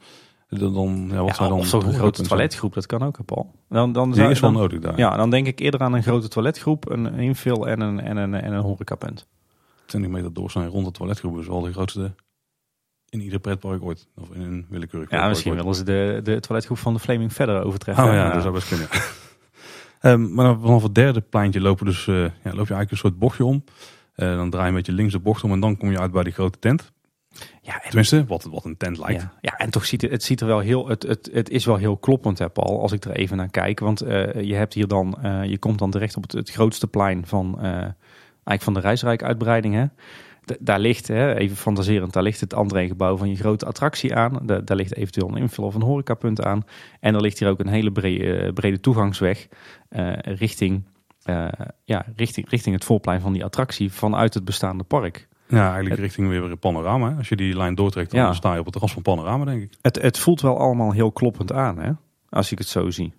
[0.48, 2.28] Dan, dan, ja, wat Ja, zou dan of zo'n grote zijn?
[2.28, 3.50] toiletgroep, dat kan ook, Paul.
[3.68, 4.98] Dan, dan, Die zou- is wel dan- nodig daar.
[4.98, 8.34] Ja, dan denk ik eerder aan een grote toiletgroep, een infill en een, en een,
[8.34, 9.26] en een horecapunt.
[9.86, 12.14] 20 meter doorsnee rond de toiletgroep is wel de grootste
[13.18, 14.08] in ieder pretpark ooit.
[14.16, 15.60] Of in een willekeurig Ja, misschien ooit.
[15.60, 18.04] willen ze de, de toiletgroep van de Flaming verder overtreffen.
[18.04, 18.88] Oh ja, dat zou best kunnen.
[20.00, 22.96] Ehm, maar dan vanaf het derde pleintje lopen dus, eh, ja, loop je eigenlijk een
[22.96, 23.64] soort bochtje om.
[24.14, 26.12] Eh, dan draai je een beetje links de bocht om en dan kom je uit
[26.12, 26.92] bij die grote tent.
[27.62, 29.22] ja, en Tenminste, wat, wat een tent lijkt.
[29.22, 31.64] Ja, ja, en toch ziet het, het ziet er wel heel, het, het, het is
[31.64, 33.80] wel heel kloppend, hè, Paul, als ik er even naar kijk.
[33.80, 37.26] Want eh, je hebt hier dan, je komt dan terecht op het, het grootste plein
[37.26, 39.74] van, eigenlijk van de reisrijk-uitbreiding.
[39.74, 39.86] Hè.
[40.60, 44.38] Daar ligt, hè, even fantaserend, daar ligt het André-gebouw van je grote attractie aan.
[44.42, 46.64] Da- daar ligt eventueel een invul of een horecapunt aan.
[47.00, 49.48] En er ligt hier ook een hele brede, brede toegangsweg
[49.88, 50.84] eh, richting,
[51.22, 51.48] eh,
[51.84, 55.28] ja, richting, richting het voorplein van die attractie vanuit het bestaande park.
[55.48, 57.14] Ja, eigenlijk richting weer een panorama.
[57.18, 58.32] Als je die lijn doortrekt, dan Ja.
[58.32, 59.72] sta je op het terras van panorama, denk ik.
[59.82, 61.90] Het, het voelt wel allemaal heel kloppend aan, hè?
[62.28, 63.12] als ik het zo zie.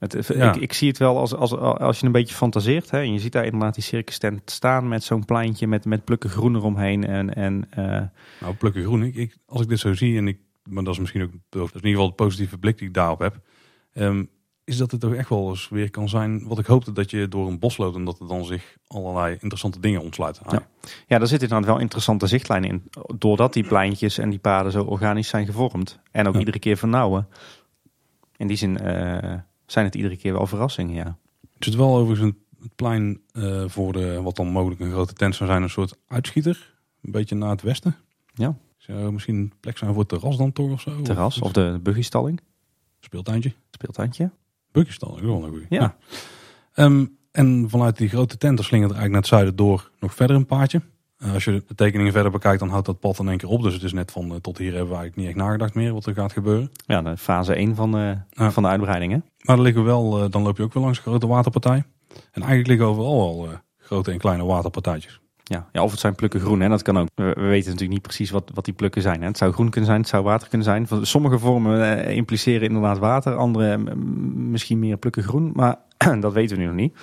[0.00, 0.54] Het, Ja.
[0.54, 2.90] ik, ik zie het wel als, als, als je een beetje fantaseert.
[2.90, 6.04] Hè, en je ziet daar inderdaad die circus tent staan met zo'n pleintje met, met
[6.04, 7.06] plukken groen eromheen.
[7.06, 7.84] En, en eh,
[8.40, 9.02] Nou, plukken groen.
[9.02, 11.62] Ik, ik, als ik dit zo zie, en ik, maar dat is misschien ook dat
[11.64, 13.40] is in ieder geval de positieve blik die ik daarop heb.
[13.92, 14.24] ehm,
[14.64, 17.28] is dat het toch echt wel eens weer kan zijn wat ik hoopte dat je
[17.28, 20.42] door een bos loopt en dat er dan zich allerlei interessante dingen ontsluiten.
[20.50, 20.66] Ja.
[21.06, 22.82] ja, daar zit inderdaad wel interessante zichtlijnen in.
[23.18, 25.98] Doordat die pleintjes en die paden zo organisch zijn gevormd.
[26.10, 26.38] En ook Ja.
[26.38, 27.28] iedere keer vernauwen.
[28.36, 29.38] In die zin eh,
[29.70, 31.06] zijn het iedere keer wel verrassingen, ja.
[31.40, 35.12] Er zit wel overigens een het plein eh, voor de, wat dan mogelijk een grote
[35.12, 36.74] tent zou zijn, een soort uitschieter.
[37.02, 37.96] Een beetje naar het westen.
[38.34, 38.56] Ja.
[38.76, 41.02] Zou misschien een plek zijn voor het terras dan toch of zo?
[41.02, 42.40] Terras Of of de buggystalling,
[43.00, 43.52] speeltuintje.
[43.70, 44.30] speeltuintje.
[44.72, 45.66] Is wel een goeie.
[45.68, 45.96] Ja.
[46.72, 50.36] Ehm, en vanuit die grote tent slingert er eigenlijk naar het zuiden door nog verder
[50.36, 50.82] een paadje.
[51.20, 53.62] Eh, als je de tekeningen verder bekijkt, dan houdt dat pad in één keer op.
[53.62, 55.92] Dus het is net van eh, tot hier hebben we eigenlijk niet echt nagedacht meer
[55.92, 56.70] wat er gaat gebeuren.
[56.86, 58.50] Ja, de fase 1 van de, Ja.
[58.50, 59.18] van de uitbreiding, hè?
[59.42, 61.84] Maar er liggen wel, eh, dan loop je ook wel langs een grote waterpartij.
[62.08, 65.20] En eigenlijk liggen overal wel eh, grote en kleine waterpartijtjes.
[65.42, 66.68] Ja, ja, of het zijn plukken groen, hè?
[66.68, 67.08] dat kan ook.
[67.14, 69.20] We, we weten natuurlijk niet precies wat, wat die plukken zijn.
[69.20, 69.26] Hè?
[69.26, 71.06] Het zou groen kunnen zijn, het zou water kunnen zijn.
[71.06, 73.78] Sommige vormen eh, impliceren inderdaad water, andere
[74.34, 75.50] misschien meer plukken groen.
[75.54, 75.76] Maar
[76.20, 76.96] dat weten we nu nog niet.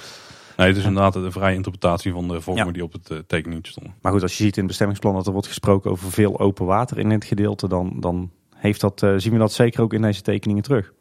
[0.58, 2.72] Nee, het is inderdaad een vrije interpretatie van de vormen Ja.
[2.72, 3.96] die op het eh, tekeningetje stonden.
[4.02, 6.66] Maar goed, als je ziet in het bestemmingsplan dat er wordt gesproken over veel open
[6.66, 10.02] water in het gedeelte, dan, dan heeft dat, eh, zien we dat zeker ook in
[10.02, 10.94] deze tekeningen terug.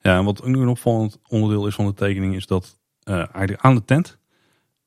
[0.00, 3.14] Ja, en wat ook nog een opvallend onderdeel is van de tekening is dat eh,
[3.16, 4.18] eigenlijk aan de tent,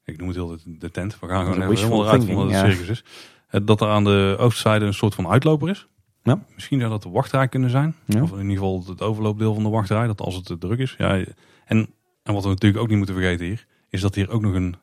[0.03, 2.53] ik noem het heel de, de tent, we gaan gewoon helemaal eruit van wat het
[2.53, 2.69] ja.
[2.69, 3.03] circus is.
[3.47, 5.87] Eh, dat er aan de oostzijde een soort van uitloper is.
[6.23, 6.43] Ja.
[6.53, 7.95] Misschien zou dat de wachtrij kunnen zijn.
[8.05, 8.21] Ja.
[8.21, 10.95] Of in ieder geval het overloopdeel van de wachtrij, dat als het te druk is.
[10.97, 11.23] Ja,
[11.65, 11.89] en,
[12.23, 14.75] en wat we natuurlijk ook niet moeten vergeten hier, is dat hier ook nog een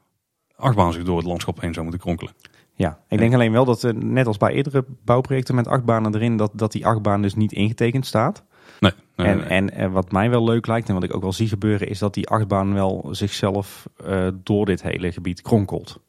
[0.57, 2.33] achtbaan zich door het landschap heen zou moeten kronkelen.
[2.77, 6.37] Ja, ik denk alleen wel dat, eh, net als bij eerdere bouwprojecten met achtbanen erin,
[6.37, 8.45] dat, dat die achtbaan dus niet ingetekend staat.
[8.81, 9.47] Nee, nee, en nee.
[9.47, 11.99] en eh, wat mij wel leuk lijkt en wat ik ook wel zie gebeuren, is
[11.99, 16.01] dat die achtbaan wel zichzelf eh, door dit hele gebied kronkelt.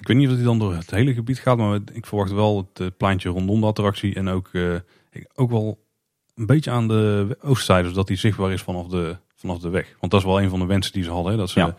[0.00, 2.68] Ik weet niet of hij dan door het hele gebied gaat, maar ik verwacht wel
[2.74, 4.14] het pleintje rondom de attractie.
[4.14, 4.50] En ook,
[5.34, 5.78] ook wel
[6.34, 9.96] een beetje aan de oostzijde, zodat die zichtbaar is vanaf de, vanaf de weg.
[10.00, 11.76] Want dat is wel een van de wensen die ze hadden, hè, dat ze Ja.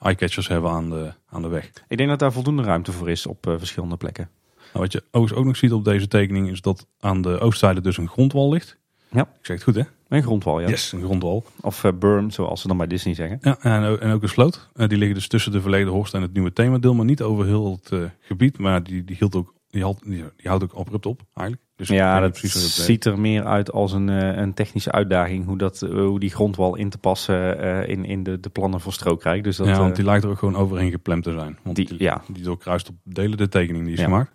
[0.00, 1.70] Eyecatchers hebben aan de, aan de weg.
[1.88, 4.28] Ik denk dat daar voldoende ruimte voor is op eh, verschillende plekken.
[4.56, 7.96] Nou, wat je ook nog ziet op deze tekening is dat aan de oostzijde dus
[7.96, 8.78] een grondwal ligt.
[9.10, 9.22] Ja.
[9.22, 9.82] Ik zeg het goed hè?
[10.08, 10.68] Een grondwal, ja.
[10.68, 11.44] Yes, een grondwal.
[11.60, 13.38] Of eh, berm, zoals ze dan bij Disney zeggen.
[13.40, 14.68] Ja, en, ook- en ook een sloot.
[14.74, 17.46] Eh, die liggen dus tussen de verleden Horst en het nieuwe themadeel, maar niet over
[17.46, 18.58] heel het gebied.
[18.58, 21.68] Maar die, die, hield ook, die, houdt, die, die houdt ook abrupt op eigenlijk.
[21.80, 25.46] Dus Ja, dat ziet er meer uit als een, eh, een technische uitdaging.
[25.46, 28.80] Hoe, dat, eh, hoe die grondwal in te passen eh, in, in de, de plannen
[28.80, 29.44] voor Strookrijk.
[29.44, 31.58] Dus dat, ja, want die lijkt er ook gewoon overheen geplemd te zijn.
[31.62, 32.22] Want Die- die, ja.
[32.28, 34.04] die doorkruist op delen de tekening die is Ja.
[34.04, 34.32] gemaakt.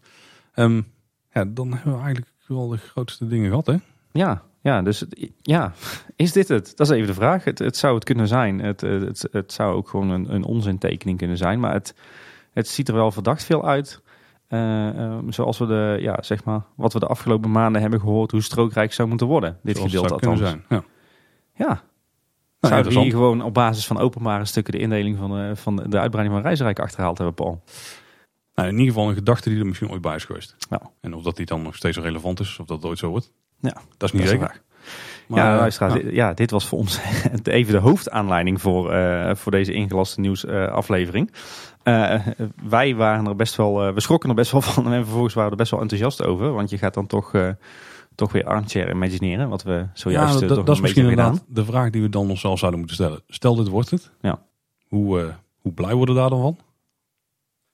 [0.54, 0.82] Ehm,
[1.34, 3.76] ja, dan hebben we eigenlijk wel de grootste dingen gehad, hè?
[4.12, 5.74] ja, ja, dus het- ja,
[6.16, 6.72] is dit het?
[6.76, 7.44] Dat is even de vraag.
[7.44, 8.60] Het, het zou het kunnen zijn.
[8.60, 11.60] Het, het, het zou ook gewoon een, een onzintekening kunnen zijn.
[11.60, 11.96] Maar het,
[12.54, 14.02] het ziet er wel verdacht veel uit.
[14.48, 18.32] Eh, ehm, zoals we de, ja, zeg maar, wat we de afgelopen maanden hebben gehoord,
[18.32, 19.60] hoe strookrijk zou moeten worden.
[19.64, 20.40] Dit Zoals gedeelte althans.
[20.40, 20.64] zijn.
[20.70, 20.84] Ja.
[21.58, 21.68] Ja,
[22.60, 25.76] Nou, Zouden we hier gewoon op basis van openbare stukken de indeling van, de, van
[25.76, 27.64] de uitbreiding van Reisrijk achterhaald hebben, Paul?
[28.56, 30.56] Nou, in ieder geval een gedachte die er misschien ooit bij is geweest.
[30.70, 30.82] Ja.
[31.02, 33.32] En of dat die dan nog steeds relevant is, of dat ooit zo wordt.
[33.60, 34.62] Ja, dat is niet dat zeker.
[35.28, 37.00] Maar, ja, eh, luisteraars, nou, dit, ja, dit was voor ons
[37.44, 41.32] even de hoofdaanleiding voor, eh, voor deze ingelaste nieuwsaflevering.
[41.86, 42.28] Eh
[42.70, 45.50] wij waren er best wel, eh, we schrokken er best wel van en vervolgens waren
[45.50, 46.54] we er best wel enthousiast over.
[46.54, 47.50] Want je gaat dan toch, eh,
[48.16, 51.26] toch weer armchair imagineren, wat we zojuist ja, dat, toch dat is misschien gedaan.
[51.26, 53.22] inderdaad de vraag die we dan onszelf zouden moeten stellen.
[53.28, 54.12] Stel dit wordt het.
[54.22, 54.42] Ja.
[54.88, 56.58] Hoe, hoe blij worden we daar dan van?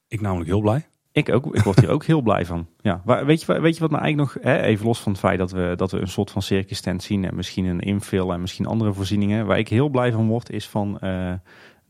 [0.08, 0.86] Ik namelijk heel blij.
[1.12, 1.56] Ik ook.
[1.56, 2.68] Ik word hier ook heel blij van.
[2.82, 5.38] Ja, weet, je, weet je wat me eigenlijk nog, hè, even los van het feit
[5.38, 8.42] dat we, dat we een soort van circus tent zien en misschien een infill en
[8.42, 9.46] misschien andere voorzieningen.
[9.46, 11.00] Waar ik heel blij van word is van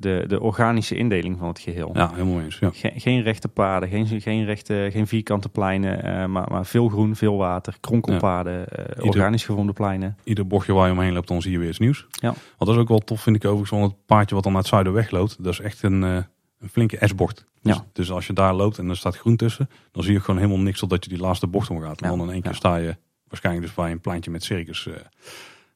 [0.01, 1.89] de, de organische indeling van het geheel.
[1.93, 2.59] Ja, helemaal eens.
[2.59, 2.69] Ja.
[2.73, 7.15] Ge- geen rechte paden, geen, geen, rechte, geen vierkante pleinen, eh, maar, maar veel groen,
[7.15, 10.17] veel water, kronkelpaden, eh, organisch gevormde pleinen.
[10.23, 12.05] Ieder bochtje waar je omheen loopt, dan zie je weer iets nieuws.
[12.11, 12.27] Ja.
[12.27, 14.61] Want dat is ook wel tof, vind ik overigens, van het paardje wat dan naar
[14.61, 15.43] het zuiden wegloopt.
[15.43, 16.15] Dat is echt een, eh,
[16.59, 17.45] een flinke S-bocht.
[17.61, 17.85] Dus, Ja.
[17.93, 20.63] dus als je daar loopt en er staat groen tussen, dan zie je gewoon helemaal
[20.63, 22.01] niks totdat je die laatste bocht omgaat.
[22.01, 22.95] En dan in één keer sta je
[23.27, 24.87] waarschijnlijk dus bij een pleintje met circus.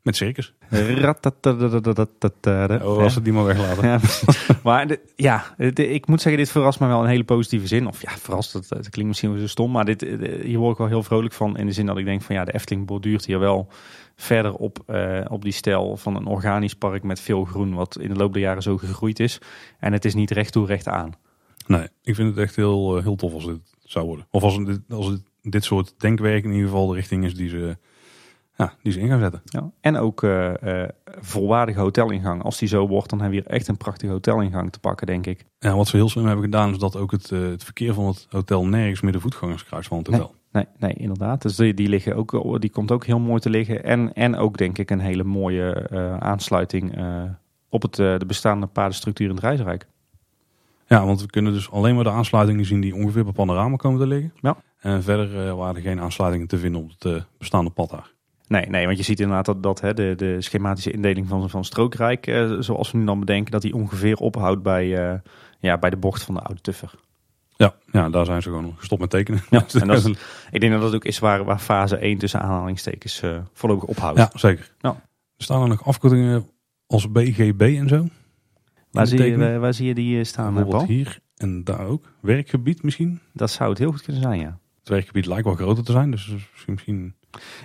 [0.05, 0.53] Met circus.
[2.83, 3.87] Oh, als ze die maar weglaten.
[3.87, 3.99] Ja,
[4.63, 7.67] maar de- ja, de- ik moet zeggen, dit verrast me wel in een hele positieve
[7.67, 7.87] zin.
[7.87, 9.71] Of ja, verrast, dat, dat klinkt misschien wel zo stom.
[9.71, 10.01] Maar dit,
[10.43, 11.57] hier word ik wel heel vrolijk van.
[11.57, 13.67] In de zin dat ik denk van ja, de Efteling borduurt hier wel
[14.15, 17.73] verder op, eh, op die stijl van een organisch park met veel groen.
[17.73, 19.39] Wat in de loop der jaren zo gegroeid is.
[19.79, 21.11] En het is niet recht toe, recht aan.
[21.67, 24.27] Nee, ik vind het echt heel, eh, heel tof als dit zou worden.
[24.31, 27.49] Of als, dit, als dit, dit soort denkwerk in ieder geval de richting is die
[27.49, 27.77] ze,
[28.57, 29.41] ja, die ze in gaan zetten.
[29.45, 29.71] Ja.
[29.81, 32.43] En ook eh, volwaardige hotelingang.
[32.43, 35.25] Als die zo wordt, dan hebben we hier echt een prachtige hotelingang te pakken, denk
[35.25, 35.45] ik.
[35.59, 38.05] Ja, wat ze heel slim hebben gedaan is dat ook het, eh, het verkeer van
[38.05, 40.19] het hotel nergens meer de voetgangers kruist van het Nee.
[40.19, 40.35] hotel.
[40.51, 41.41] Nee, nee, inderdaad.
[41.41, 43.83] Dus die, die, liggen ook, die komt ook heel mooi te liggen.
[43.83, 45.89] En, en ook denk ik een hele mooie
[46.19, 46.97] aansluiting
[47.69, 49.87] op het, de bestaande padenstructuur in het Reisrijk.
[50.87, 53.99] Ja, want we kunnen dus alleen maar de aansluitingen zien die ongeveer bij panorama komen
[53.99, 54.33] te liggen.
[54.41, 54.57] Ja.
[54.79, 58.11] En verder waren er geen aansluitingen te vinden op het bestaande pad daar.
[58.47, 61.65] Nee, nee, want je ziet inderdaad dat, dat hè, de, de schematische indeling van, van
[61.65, 65.19] Strookrijk, eh, zoals we nu dan bedenken, dat die ongeveer ophoudt bij, eh,
[65.59, 66.93] ja, bij de bocht van de Oude Tuffer.
[67.57, 69.43] Ja, ja, daar zijn ze gewoon gestopt met tekenen.
[69.49, 70.17] Ja, en dat is,
[70.51, 74.17] ik denk dat dat ook is waar, waar fase 1 tussen aanhalingstekens eh, voorlopig ophoudt.
[74.17, 74.73] ja, zeker.
[74.79, 75.01] Ja.
[75.37, 76.49] Staan er nog afkortingen
[76.87, 78.07] als BGB en zo.
[78.91, 79.49] waar, zie je, tekening.
[79.49, 80.95] waar, waar zie je die eh, staan, Bijvoorbeeld Paul?
[80.95, 82.11] hier en daar ook.
[82.19, 83.19] Werkgebied misschien.
[83.33, 84.59] Dat zou het heel goed kunnen zijn, ja.
[84.85, 86.31] Het werkgebied lijkt wel groter te zijn, dus
[86.67, 87.15] misschien...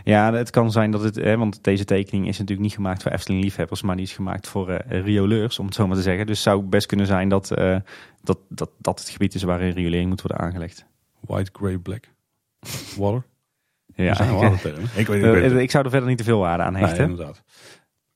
[0.04, 3.12] Ja, het kan zijn dat het, hè, want deze tekening is natuurlijk niet gemaakt voor
[3.12, 6.26] Efteling liefhebbers, maar die is gemaakt voor eh rioleurs, om het zo maar te zeggen.
[6.26, 7.76] Dus het zou best kunnen zijn dat, eh,
[8.22, 10.86] dat, dat, dat het gebied is waar een riolering moet worden aangelegd.
[11.20, 12.08] white, grey, black.
[12.96, 13.22] Water.
[13.94, 14.62] Ja, ik.
[14.94, 15.52] Ik weet, eh, het.
[15.52, 17.10] ik zou er verder niet te veel waarde aan Nee, hechten.
[17.10, 17.42] inderdaad.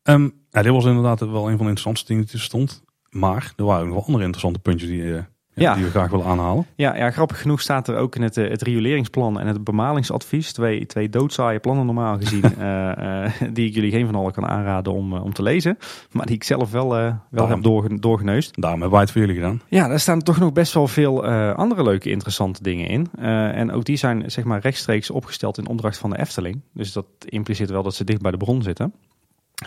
[0.03, 2.83] Ehm, ja, dit was inderdaad wel een van de interessantste dingen die er stond.
[3.11, 5.23] Maar er waren ook nog wel andere interessante puntjes die, eh,
[5.55, 6.67] ja, die we graag willen aanhalen.
[6.75, 10.53] Ja, ja, grappig genoeg staat er ook in het, eh, het rioleringsplan en het bemalingsadvies,
[10.53, 14.47] twee, twee doodzaaie plannen normaal gezien, eh, eh, die ik jullie geen van allen kan
[14.47, 15.79] aanraden om, om te lezen,
[16.13, 16.89] maar die ik zelf wel,
[17.31, 18.61] wel heb doorge- doorgeneust.
[18.61, 19.61] Daarom hebben wij het voor jullie gedaan.
[19.69, 23.11] Ja, daar staan toch nog best wel veel andere leuke, interessante dingen in.
[23.55, 26.61] En ook die zijn zeg maar rechtstreeks opgesteld in opdracht van de Efteling.
[26.73, 28.95] Dus dat impliceert wel dat ze dicht bij de bron zitten.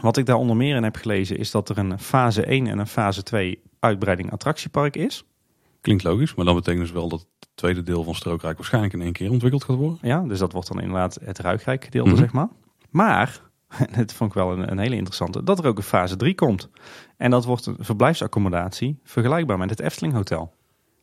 [0.01, 2.79] Wat ik daar onder meer in heb gelezen is dat er een fase 1 en
[2.79, 5.23] een fase 2 uitbreiding attractiepark is.
[5.87, 9.01] Klinkt logisch, maar dat betekent dus wel dat het tweede deel van Strookrijk waarschijnlijk in
[9.01, 9.97] één keer ontwikkeld gaat worden.
[10.01, 12.19] Ja, dus dat wordt dan inderdaad het Ruigrijk gedeelte, Mhm.
[12.19, 12.47] zeg maar.
[12.89, 13.41] Maar,
[13.77, 16.35] en het vond ik wel een, een hele interessante, dat er ook een fase 3
[16.35, 16.69] komt.
[17.17, 20.53] En dat wordt een verblijfsaccommodatie vergelijkbaar met het Efteling Hotel.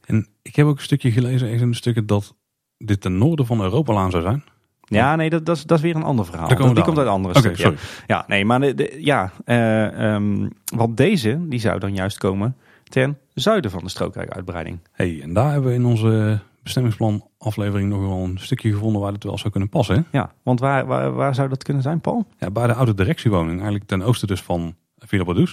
[0.04, 2.34] En ik heb ook een stukje gelezen, een van de stukken, dat
[2.78, 4.44] dit ten noorden van Europalaan zou zijn.
[4.80, 6.54] Ja, nee, dat, dat, is, dat is weer een ander verhaal.
[6.54, 7.60] Komen die komt uit andere stukken.
[7.60, 7.78] sorry.
[8.06, 12.56] Ja, nee, maar de, de- ja, ehm, want deze, die zou dan juist komen
[12.94, 14.78] ten zuiden van de Strookrijk-uitbreiding.
[14.92, 19.12] Hey, en daar hebben we in onze bestemmingsplan aflevering nog wel een stukje gevonden waar
[19.12, 19.94] het wel zou kunnen passen.
[19.96, 20.18] hè?
[20.18, 22.26] Ja, want waar, waar, waar zou dat kunnen zijn, Paul?
[22.38, 25.46] Ja, bij de oude directiewoning, eigenlijk ten oosten dus van Villa.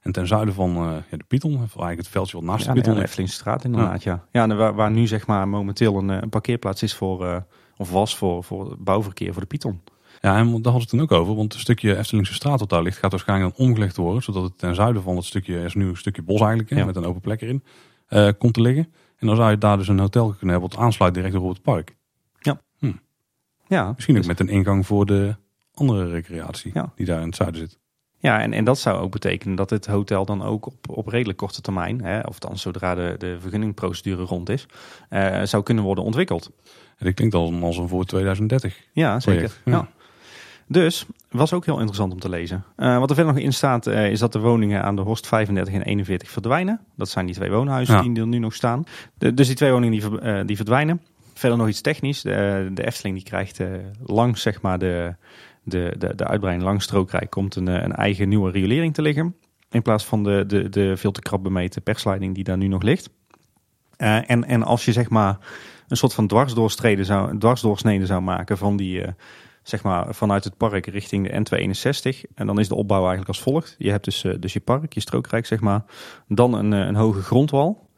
[0.00, 2.72] En ten zuiden van eh, ja, de Python, of eigenlijk het veldje wat naast Ja,
[2.72, 4.24] de Python de inderdaad, ja.
[4.30, 7.36] Ja, en waar, waar nu zeg maar momenteel een, eh, een parkeerplaats is voor, eh,
[7.76, 9.82] of was voor, voor bouwverkeer voor de Python.
[10.26, 12.68] Ja, en daar hadden we het toen ook over, want het stukje Eftelingse straat wat
[12.68, 15.74] daar ligt gaat waarschijnlijk dan omgelegd worden, zodat het ten zuiden van het stukje, is
[15.74, 16.84] nu een stukje bos eigenlijk, hè, Ja.
[16.84, 17.62] met een open plek erin,
[18.06, 18.92] eh, komt te liggen.
[19.16, 21.62] En dan zou je daar dus een hotel kunnen hebben wat aansluit direct op het
[21.62, 21.96] park.
[23.68, 25.36] Ja, Misschien ook met een ingang voor de
[25.74, 26.92] andere recreatie Ja.
[26.96, 27.78] die daar in het zuiden zit.
[28.18, 31.38] Ja, en, en dat zou ook betekenen dat het hotel dan ook op, op redelijk
[31.38, 34.66] korte termijn, hè, of dan zodra de, de vergunningprocedure rond is,
[35.08, 36.50] eh, zou kunnen worden ontwikkeld.
[36.96, 39.60] En dat klinkt als, als een voor 2030 Ja, zeker.
[39.64, 39.88] Ja.
[40.68, 42.64] Dus, was ook heel interessant om te lezen.
[42.76, 45.26] Eh, wat er verder nog in staat, eh, is dat de woningen aan de Horst
[45.26, 46.80] 35 en 41 verdwijnen.
[46.96, 48.02] Dat zijn die twee woonhuizen Ja.
[48.02, 48.84] die er nu nog staan.
[49.18, 51.00] De- dus die twee woningen die, eh, die verdwijnen.
[51.34, 52.22] Verder nog iets technisch.
[52.22, 53.60] De, de Efteling die krijgt
[54.06, 55.14] langs zeg maar, de,
[55.62, 59.34] de, de, de uitbreiding langs Strookrijk komt een, een eigen nieuwe riolering te liggen.
[59.70, 62.82] In plaats van de, de, de veel te krap bemeten persleiding die daar nu nog
[62.82, 63.10] ligt.
[63.96, 65.38] En, en als je zeg maar
[65.88, 69.02] een soort van dwarsdoorstreden zou, dwarsdoorsnede zou maken van die,
[69.68, 72.30] zeg maar vanuit het park richting de N261.
[72.34, 73.74] En dan is de opbouw eigenlijk als volgt.
[73.78, 75.84] Je hebt dus, eh, dus je park, je strookrijk zeg maar.
[76.28, 77.88] Dan een, eh, een hoge grondwal.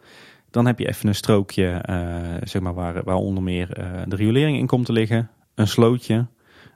[0.51, 3.69] Dan heb je even een strookje, eh, zeg maar, waar, waar onder meer
[4.07, 5.31] de riolering in komt te liggen.
[5.55, 6.27] Een slootje,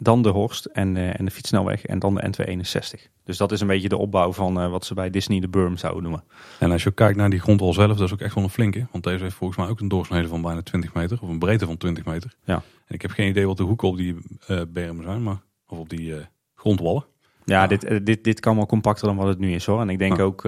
[0.03, 3.09] dan de Horst en, eh, en de fietssnelweg en dan de N261.
[3.25, 5.77] Dus dat is een beetje de opbouw van eh, wat ze bij Disney de berm
[5.77, 6.25] zouden noemen.
[6.59, 8.87] En als je kijkt naar die grondwal zelf, dat is ook echt wel een flinke.
[8.93, 11.19] Want deze heeft volgens mij ook een doorsnede van bijna 20 meter.
[11.23, 12.35] Of een breedte van 20 meter.
[12.45, 12.63] Ja.
[12.87, 15.23] En ik heb geen idee wat de hoeken op die eh bermen zijn.
[15.23, 16.15] Maar, of op die
[16.55, 17.05] grondwallen.
[17.45, 17.67] Ja, Ja.
[17.67, 19.81] Dit, dit, dit kan wel compacter dan wat het nu is hoor.
[19.81, 20.23] En ik denk Ja.
[20.23, 20.45] ook,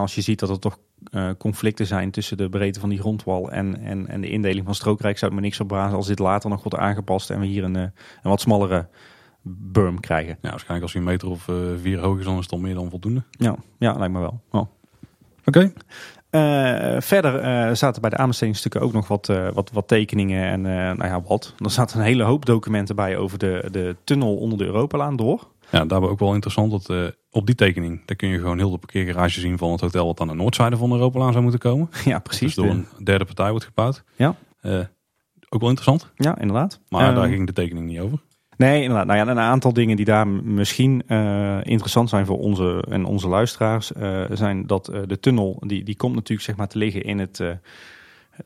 [0.00, 0.78] als je ziet dat er toch
[1.10, 4.74] eh, conflicten zijn tussen de breedte van die grondwal en, en, en de indeling van
[4.74, 7.64] strookrijk, zou het me niks verbazen als dit later nog wordt aangepast en we hier
[7.64, 8.88] een, eh, een wat smallere
[9.42, 10.38] berm krijgen.
[10.42, 12.58] Ja, waarschijnlijk als hij een meter of eh, vier hoog is, dan is het al
[12.58, 13.22] meer dan voldoende.
[13.30, 14.40] Ja, ja lijkt me wel.
[14.52, 14.68] Ja.
[15.44, 15.72] Oké.
[17.00, 20.60] Verder zaten bij de aanbestedingsstukken ook nog wat, wat, wat tekeningen en
[20.96, 21.54] nou ja, wat.
[21.58, 25.48] Er zaten een hele hoop documenten bij over de, de tunnel onder de Europalaan door.
[25.70, 28.78] Ja, daarbij ook wel interessant dat op die tekening, daar kun je gewoon heel de
[28.78, 31.88] parkeergarage zien van het hotel wat aan de noordzijde van de Europalaan zou moeten komen.
[32.04, 32.54] ja, precies.
[32.54, 34.04] Dus door een derde partij wordt gebouwd.
[34.16, 34.36] Ja.
[34.60, 34.78] Eh,
[35.48, 36.80] ook wel interessant, ja, inderdaad.
[36.88, 38.18] maar daar ging de tekening niet over.
[38.56, 39.06] Nee, inderdaad.
[39.06, 43.28] Nou ja, een aantal dingen die daar misschien eh, interessant zijn voor onze en onze
[43.28, 47.18] luisteraars, eh, zijn dat de tunnel, die, die komt natuurlijk zeg maar te liggen in
[47.18, 47.42] het,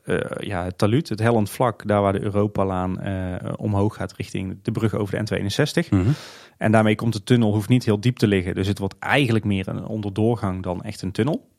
[0.03, 4.59] eh ja, het taluut, het hellend vlak, daar waar de Europalaan eh, omhoog gaat richting
[4.61, 5.89] de brug over de N62.
[5.89, 6.09] Mhm.
[6.57, 9.45] En daarmee komt de tunnel, hoeft niet heel diep te liggen, dus het wordt eigenlijk
[9.45, 11.49] meer een onderdoorgang dan echt een tunnel.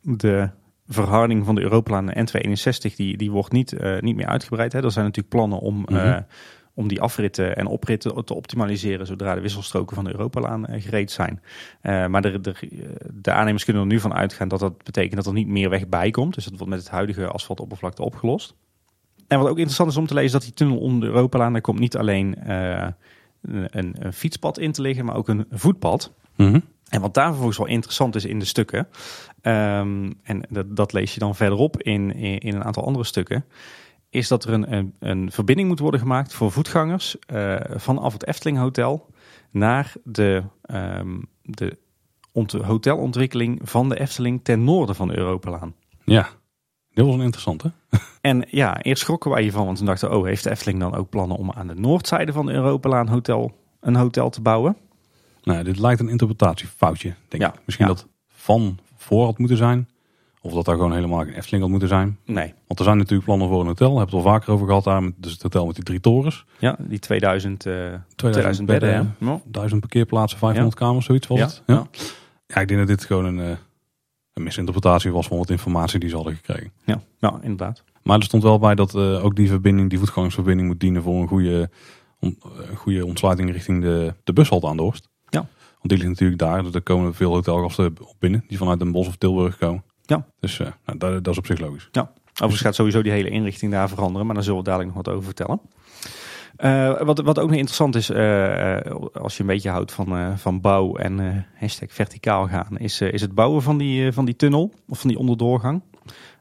[0.00, 0.50] De
[0.86, 4.72] verharding van de Europalaan N261 die, die wordt niet, eh, niet meer uitgebreid.
[4.72, 4.82] Hè.
[4.82, 6.20] Er zijn natuurlijk plannen om, Mhm.
[6.74, 11.10] Om die afritten en opritten te optimaliseren zodra de wisselstroken van de Europalaan eh, gereed
[11.10, 11.42] zijn.
[11.80, 12.54] Eh, maar de, de,
[13.12, 15.88] de aannemers kunnen er nu van uitgaan dat dat betekent dat er niet meer weg
[15.88, 16.34] bij komt.
[16.34, 18.54] Dus dat wordt met het huidige asfaltoppervlakte opgelost.
[19.28, 21.60] En wat ook interessant is om te lezen, dat die tunnel onder de Europalaan, daar
[21.60, 22.88] komt niet alleen eh,
[23.40, 26.12] een, een fietspad in te liggen, maar ook een voetpad.
[26.36, 26.60] Mhm.
[26.88, 28.88] En wat daar vervolgens wel interessant is in de stukken,
[29.40, 33.44] ehm, en dat, dat lees je dan verderop in, in, in een aantal andere stukken,
[34.14, 38.26] is dat er een, een, een verbinding moet worden gemaakt voor voetgangers eh, vanaf het
[38.26, 39.06] Efteling Hotel
[39.50, 41.78] naar de, ehm, de
[42.32, 45.74] ont- hotelontwikkeling van de Efteling ten noorden van de Europalaan.
[46.04, 46.28] Ja,
[46.92, 47.72] dit was een interessante.
[48.20, 50.94] En ja, eerst schrokken wij hiervan, want toen dachten we, oh, heeft de Efteling dan
[50.94, 54.76] ook plannen om aan de noordzijde van de Europalaan hotel een hotel te bouwen?
[55.42, 57.60] Nou, dit lijkt een interpretatiefoutje, denk Ja, ik.
[57.64, 57.92] Misschien ja.
[57.92, 59.88] dat van voor had moeten zijn.
[60.44, 62.18] Of dat daar gewoon helemaal geen Efteling had moeten zijn.
[62.24, 62.54] Nee.
[62.66, 63.88] Want er zijn natuurlijk plannen voor een hotel.
[63.88, 65.02] Daar hebben we het al vaker over gehad daar.
[65.02, 66.44] Met, dus het hotel met die drie torens.
[66.58, 69.14] Ja, die 2000, eh 2000 2000 bedden.
[69.18, 69.40] Ja.
[69.44, 71.62] 1000 parkeerplaatsen, 500 kamers, zoiets was Ja, het.
[71.66, 71.86] Ja.
[72.46, 72.60] ja.
[72.60, 73.56] Ik denk dat dit gewoon een, eh,
[74.32, 76.72] een misinterpretatie was van wat informatie die ze hadden gekregen.
[76.84, 77.82] Ja, ja, inderdaad.
[78.02, 81.20] Maar er stond wel bij dat eh, ook die verbinding, die voetgangersverbinding moet dienen voor
[81.20, 81.70] een goede,
[82.20, 85.08] on- eh, een goede ontsluiting richting de, de bushalte aan de Horst.
[85.28, 85.40] Ja.
[85.40, 86.62] Want die ligt natuurlijk daar.
[86.62, 89.84] Dus daar komen veel hotelgasten op binnen die vanuit Den Bosch of Tilburg komen.
[90.06, 90.26] Ja.
[90.40, 91.88] Dus eh, nou, dat, dat is op zich logisch.
[92.32, 95.14] Overigens gaat sowieso die hele inrichting daar veranderen, maar daar zullen we dadelijk nog wat
[95.14, 95.60] over vertellen.
[96.56, 98.80] Eh, wat, wat ook nog interessant is, eh,
[99.12, 103.34] als je een beetje houdt van, van bouw en hashtag verticaal gaan, is, is het
[103.34, 105.82] bouwen van die, van die tunnel of van die onderdoorgang.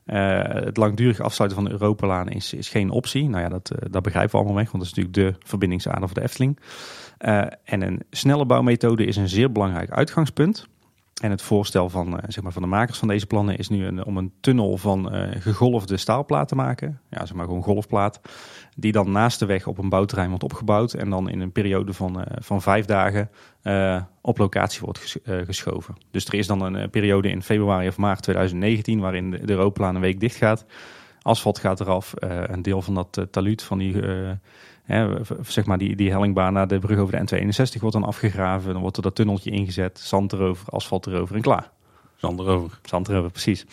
[0.06, 3.30] Het langdurig afsluiten van de Europalaan is, is geen optie.
[3.30, 6.13] Nou ja, dat, dat begrijpen we allemaal weg, want dat is natuurlijk de verbindingsader voor
[6.13, 6.60] de Efteling.
[7.63, 10.67] En een snelle bouwmethode is een zeer belangrijk uitgangspunt.
[11.23, 13.97] En het voorstel van, eh, zeg maar van de makers van deze plannen is nu
[13.99, 16.99] om een tunnel van eh, gegolfde staalplaat te maken.
[17.09, 18.21] Ja, zeg maar gewoon golfplaat.
[18.75, 20.93] Die dan naast de weg op een bouwterrein wordt opgebouwd.
[20.93, 23.29] En dan in een periode van, eh, van vijf dagen
[24.21, 25.95] op locatie wordt ges- geschoven.
[26.12, 29.99] Dus er is dan een periode in februari of maart 2019 waarin de, de een
[29.99, 30.65] week dicht gaat.
[31.21, 32.13] Asfalt gaat eraf.
[32.19, 34.01] een deel van dat taluut van die...
[34.83, 38.73] Hè, zeg maar die, die hellingbaan naar de brug over de N261 wordt dan afgegraven.
[38.73, 41.71] Dan wordt er dat tunneltje ingezet, zand erover, asfalt erover en klaar.
[42.15, 42.79] Zand erover.
[42.83, 43.65] Zand erover, precies.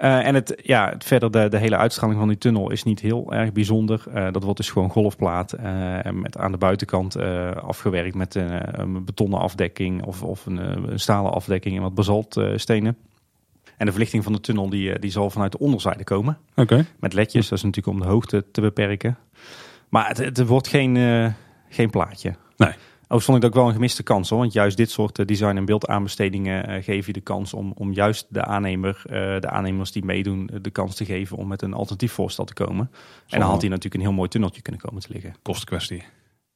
[0.00, 3.00] Eh, en het, ja, het verder de, de hele uitstraling van die tunnel is niet
[3.00, 4.02] heel erg bijzonder.
[4.14, 7.16] Eh, dat wordt dus gewoon golfplaat eh, met aan de buitenkant
[7.56, 10.56] afgewerkt met een, een betonnen afdekking of, of een,
[10.90, 12.96] een stalen afdekking en wat basaltstenen.
[13.76, 16.38] en de verlichting van de tunnel die, die zal vanuit de onderzijde komen.
[16.56, 16.86] Oké.
[16.98, 19.18] Met ledjes, dat is natuurlijk om de hoogte te beperken.
[19.90, 21.32] Maar het, het wordt geen, eh,
[21.68, 22.34] geen plaatje.
[22.56, 22.68] Nee.
[23.12, 24.28] Overigens vond ik dat ook wel een gemiste kans.
[24.30, 27.72] Hoor, want juist dit soort eh, design- en beeldaanbestedingen eh, geven je de kans om,
[27.76, 29.02] om juist de aannemer,
[29.40, 32.90] de aannemers die meedoen, de kans te geven om met een alternatief voorstel te komen.
[33.28, 35.34] En dan had hij natuurlijk een heel mooi tunneltje kunnen komen te liggen.
[35.42, 36.02] Kostenkwestie.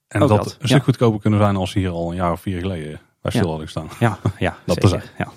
[0.08, 0.66] En Ook dat, dat, een ja.
[0.66, 3.48] stuk goedkoper kunnen zijn als hier al een jaar of vier geleden bij stil Ja.
[3.48, 3.88] hadden gestaan.
[3.98, 5.10] Ja, ja Dat zeker.
[5.18, 5.32] Ja.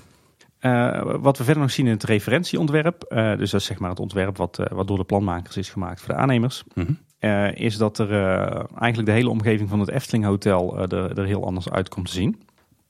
[1.19, 3.05] Wat we verder nog zien in het referentieontwerp,
[3.37, 6.13] dus dat is zeg maar het ontwerp wat, wat door de planmakers is gemaakt voor
[6.13, 6.91] de aannemers, Mhm.
[7.19, 11.19] Eh, is dat er eh, eigenlijk de hele omgeving van het Efteling Hotel eh, er,
[11.19, 12.41] er heel anders uit komt te zien.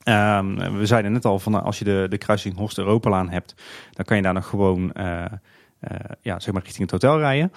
[0.02, 3.54] Ehm, we zeiden net al, van, als je de, de kruising Horst Europalaan hebt,
[3.90, 4.92] dan kan je daar nog gewoon
[6.20, 7.52] ja, zeg maar richting het hotel rijden.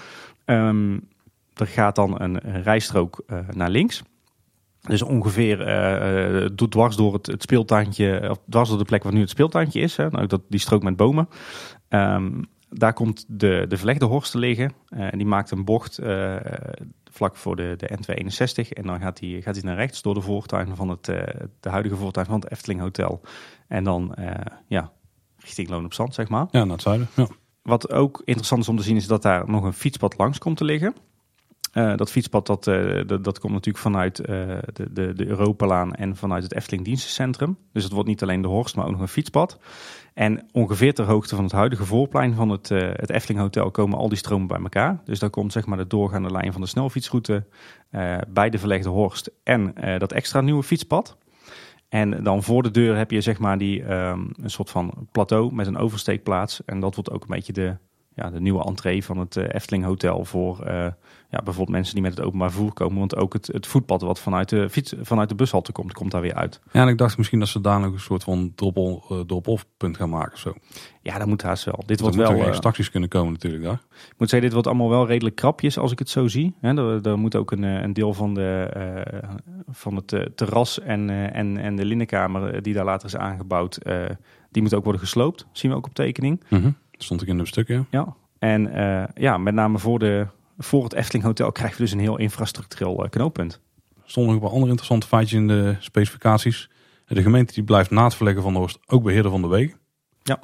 [0.45, 0.99] Ehm,
[1.53, 4.03] er gaat dan een, rijstrook naar links.
[4.81, 9.29] Dus ongeveer uh, dwars door het, speeltuintje, of dwars door de plek waar nu het
[9.29, 9.95] speeltuintje is.
[9.95, 11.29] Hè, nou, dat, die strook met bomen.
[11.89, 14.73] Um, daar komt de, de verlegde horst te liggen.
[14.89, 16.35] Uh, en die maakt een bocht uh,
[17.11, 18.69] vlak voor de, de N261.
[18.69, 21.05] En dan gaat hij gaat naar rechts door de voortuin van het,
[21.59, 23.21] de huidige voortuin van het Efteling Hotel.
[23.67, 24.15] En dan
[24.67, 24.91] ja,
[25.37, 26.47] richting Loon op Zand, zeg maar.
[26.51, 27.07] Ja, naar het zuiden.
[27.15, 27.27] Ja.
[27.61, 30.57] Wat ook interessant is om te zien, is dat daar nog een fietspad langs komt
[30.57, 30.95] te liggen.
[31.73, 34.25] Uh, dat fietspad dat, uh, dat, dat, komt natuurlijk vanuit uh,
[34.73, 37.57] de, de, de Europalaan en vanuit het Efteling Dienstencentrum.
[37.73, 39.59] Dus het wordt niet alleen de Horst, maar ook nog een fietspad.
[40.13, 44.09] En ongeveer ter hoogte van het huidige voorplein van het, het Efteling Hotel komen al
[44.09, 45.01] die stromen bij elkaar.
[45.05, 47.45] Dus daar komt zeg maar de doorgaande lijn van de snelfietsroute
[48.27, 51.17] bij de verlegde Horst en dat extra nieuwe fietspad.
[51.89, 55.53] En dan voor de deur heb je zeg maar die, um, een soort van plateau
[55.53, 56.65] met een oversteekplaats.
[56.65, 57.77] En dat wordt ook een beetje de,
[58.15, 60.65] ja, de nieuwe entree van het Efteling Hotel voor
[61.31, 62.99] ja, bijvoorbeeld mensen die met het openbaar vervoer komen.
[62.99, 66.21] Want ook het, het voetpad wat vanuit de, fiets, vanuit de bushalte komt, komt daar
[66.21, 66.59] weer uit.
[66.71, 68.53] Ja, en ik dacht misschien dat ze daar nog een soort van
[69.25, 70.39] drop-off punt gaan maken.
[70.39, 70.53] Zo.
[71.01, 71.75] Ja, dat moet haast wel.
[71.77, 72.31] Dit dus wordt wel.
[72.31, 73.81] Er uh, kunnen komen natuurlijk daar.
[73.91, 76.55] Ik moet zeggen, dit wordt allemaal wel redelijk krapjes als ik het zo zie.
[76.61, 78.69] He, er, er, moet ook een, een deel van, de,
[79.69, 83.79] van het terras en, en, en de linnenkamer die daar later is aangebouwd,
[84.51, 85.47] die moet ook worden gesloopt.
[85.51, 86.43] zien we ook op tekening.
[86.49, 86.75] Mm -hmm.
[87.03, 87.87] Stond ik in de stukken.
[87.89, 88.61] Ja, en
[89.15, 90.27] ja, met name voor de,
[90.63, 93.61] voor het Efteling Hotel krijgen we dus een heel infrastructureel eh, knooppunt.
[93.95, 96.69] Er stonden nog wel andere interessante feitjes in de specificaties.
[97.05, 99.77] De gemeente die blijft na het verleggen van de Horst ook beheerder van de wegen.
[100.23, 100.39] Ja.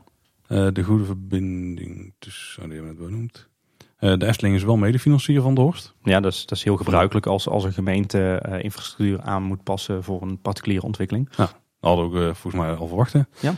[0.49, 3.47] Uh, de goede verbinding tussen, oh, die hebben we net benoemd.
[3.99, 5.93] Uh, de Efteling is wel medefinancier van de Horst.
[6.03, 9.63] Ja, dat is, dat is heel gebruikelijk als, als een gemeente uh, infrastructuur aan moet
[9.63, 11.29] passen voor een particuliere ontwikkeling.
[11.37, 11.49] Ja,
[11.87, 13.27] hadden we ook volgens mij al verwachten.
[13.39, 13.53] Ja.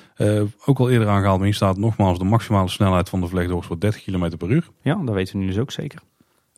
[0.66, 3.68] ook al eerder aangehaald, maar hier staat nogmaals de maximale snelheid van de verlegde Horst
[3.68, 4.68] wordt 30 km per uur.
[4.82, 6.02] Ja, dat weten we nu dus ook zeker.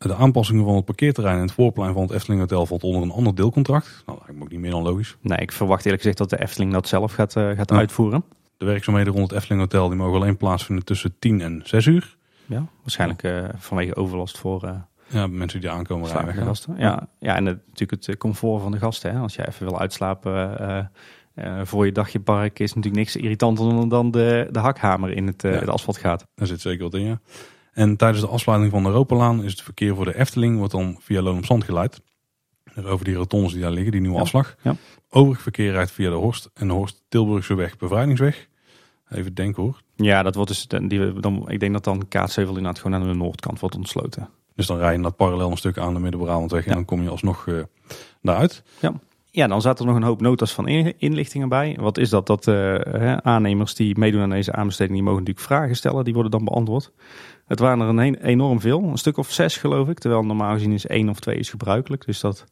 [0.07, 3.11] De aanpassingen van het parkeerterrein en het voorplein van het Efteling Hotel valt onder een
[3.11, 4.03] ander deelcontract.
[4.05, 5.17] Nou, dat lijkt me ook niet meer dan logisch.
[5.21, 8.23] Nee, ik verwacht eerlijk gezegd dat de Efteling dat zelf gaat, uh, gaat uitvoeren.
[8.57, 12.17] De werkzaamheden rond het Efteling Hotel die mogen alleen plaatsvinden tussen 10 en 6 uur.
[12.45, 14.71] Ja, waarschijnlijk uh, vanwege overlast voor uh,
[15.07, 16.43] ja, mensen die aankomen rijden.
[16.43, 16.75] Gasten.
[16.77, 19.11] Ja, ja, en het, natuurlijk het comfort van de gasten.
[19.11, 19.19] Hè.
[19.19, 20.59] Als je even wil uitslapen
[21.63, 25.49] voor je dagje park is natuurlijk niks irritanter dan de, de hakhamer in het, ja.
[25.49, 26.27] het asfalt gaat.
[26.35, 27.19] Daar zit zeker wat in, ja.
[27.71, 30.97] En tijdens de afsluiting van de Europalaan is het verkeer voor de Efteling wordt dan
[30.99, 32.01] via Loon op Zand geleid.
[32.73, 34.55] Dus over die rotondes die daar liggen, die nieuwe afslag.
[34.61, 34.75] Ja.
[35.09, 38.47] Overig verkeer rijdt via de Horst en de Horst Tilburgse weg, bevrijdingsweg.
[39.09, 39.81] Even denken hoor.
[39.95, 43.13] Ja, dat wordt dus, die, dan, ik denk dat dan Kaatsheuvel inderdaad gewoon aan de
[43.13, 44.29] noordkant wordt ontsloten.
[44.55, 47.09] Dus dan rij je dat parallel een stuk aan de Midden-Brabantweg en dan kom je
[47.09, 47.63] alsnog uh,
[48.21, 48.63] daaruit.
[48.79, 48.93] Ja.
[49.33, 50.67] Ja, dan zaten er nog een hoop notas van
[50.97, 51.77] inlichtingen bij.
[51.79, 52.27] Wat is dat?
[52.27, 56.03] Dat uh, aannemers die meedoen aan deze aanbesteding, die mogen natuurlijk vragen stellen.
[56.03, 56.91] Die worden dan beantwoord.
[57.47, 58.83] Het waren er een enorm veel.
[58.83, 59.99] Een stuk of zes geloof ik.
[59.99, 62.05] Terwijl normaal gezien is één of twee is gebruikelijk.
[62.05, 62.45] Dus dat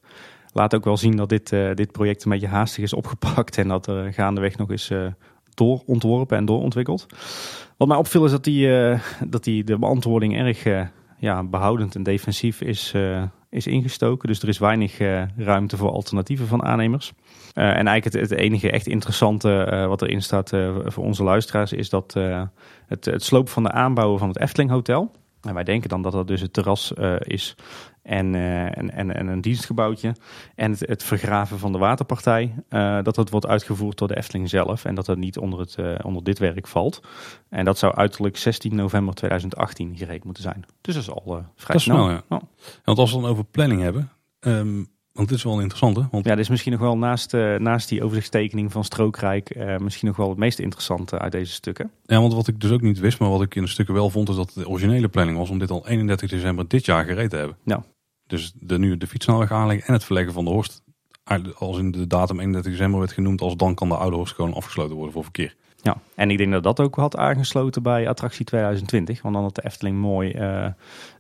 [0.53, 3.57] laat ook wel zien dat dit, uh, dit project een beetje haastig is opgepakt.
[3.57, 5.05] En dat er gaandeweg nog eens uh,
[5.53, 7.05] doorontworpen en doorontwikkeld.
[7.77, 8.69] Wat mij opviel is dat, die,
[9.27, 10.89] dat die, de beantwoording erg
[11.19, 12.93] ja, behoudend en defensief is,
[13.49, 14.27] is ingestoken.
[14.27, 14.97] Dus er is weinig
[15.37, 17.13] ruimte voor alternatieven van aannemers.
[17.53, 20.49] Uh, en eigenlijk het, het, enige echt interessante wat erin staat
[20.83, 22.13] voor onze luisteraars is dat
[22.87, 25.11] het, het sloop van de aanbouwen van het Efteling Hotel.
[25.41, 27.55] En wij denken dan dat dat dus het terras is
[28.01, 30.15] en, en, en, en, een dienstgebouwtje.
[30.55, 32.53] En het, het vergraven van de waterpartij,
[33.03, 34.85] dat dat wordt uitgevoerd door de Efteling zelf.
[34.85, 37.01] En dat dat niet onder, het, onder dit werk valt.
[37.49, 40.65] En dat zou uiterlijk 16 november 2018 gereed moeten zijn.
[40.81, 41.95] Dus dat is al vrij dat snel.
[41.95, 42.23] snel ja.
[42.29, 42.41] Oh.
[42.83, 44.09] Want als we dan over planning hebben...
[44.39, 44.89] Um
[45.19, 46.03] want dit is wel interessant, hè?
[46.11, 46.25] Want...
[46.25, 49.55] Ja, dit is misschien nog wel naast, uh, naast die overzichtstekening van Strookrijk...
[49.55, 51.91] Uh, misschien nog wel het meest interessante uit deze stukken.
[52.03, 54.09] Ja, want wat ik dus ook niet wist, maar wat ik in de stukken wel
[54.09, 54.29] vond...
[54.29, 57.35] is dat de originele planning was om dit al 31 december dit jaar gereed te
[57.35, 57.57] hebben.
[57.63, 57.83] Ja.
[58.27, 60.83] Dus de, nu de fietsnelweg aanleggen en het verleggen van de Horst...
[61.55, 63.41] als in de datum 31 december werd genoemd...
[63.41, 65.55] als dan kan de oude Horst gewoon afgesloten worden voor verkeer.
[65.81, 69.21] Ja, en ik denk dat dat ook had aangesloten bij attractie 2020.
[69.21, 70.67] Want dan had de Efteling mooi uh,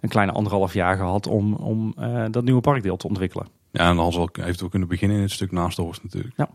[0.01, 1.95] een kleine anderhalf jaar gehad om, om
[2.31, 3.58] dat nieuwe parkdeel te ontwikkelen.
[3.71, 6.33] Ja, en dan zal ik eventueel kunnen beginnen in het stuk naast de Horst natuurlijk.
[6.37, 6.49] Ja.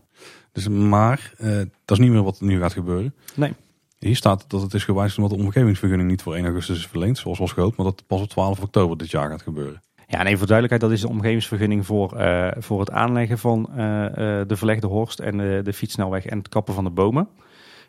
[0.51, 3.15] Dus, maar uh, dat is niet meer wat er nu gaat gebeuren.
[3.35, 3.53] Nee.
[3.99, 7.17] Hier staat dat het is gewijzigd omdat de omgevingsvergunning niet voor 1 augustus is verleend,
[7.17, 9.81] zoals was gehoopt, maar dat pas op 12 oktober dit jaar gaat gebeuren.
[10.07, 13.69] Ja, en even voor duidelijkheid, dat is de omgevingsvergunning voor, uh, voor het aanleggen van
[13.69, 13.75] uh,
[14.47, 17.27] de verlegde horst en de, de fietssnelweg en het kappen van de bomen.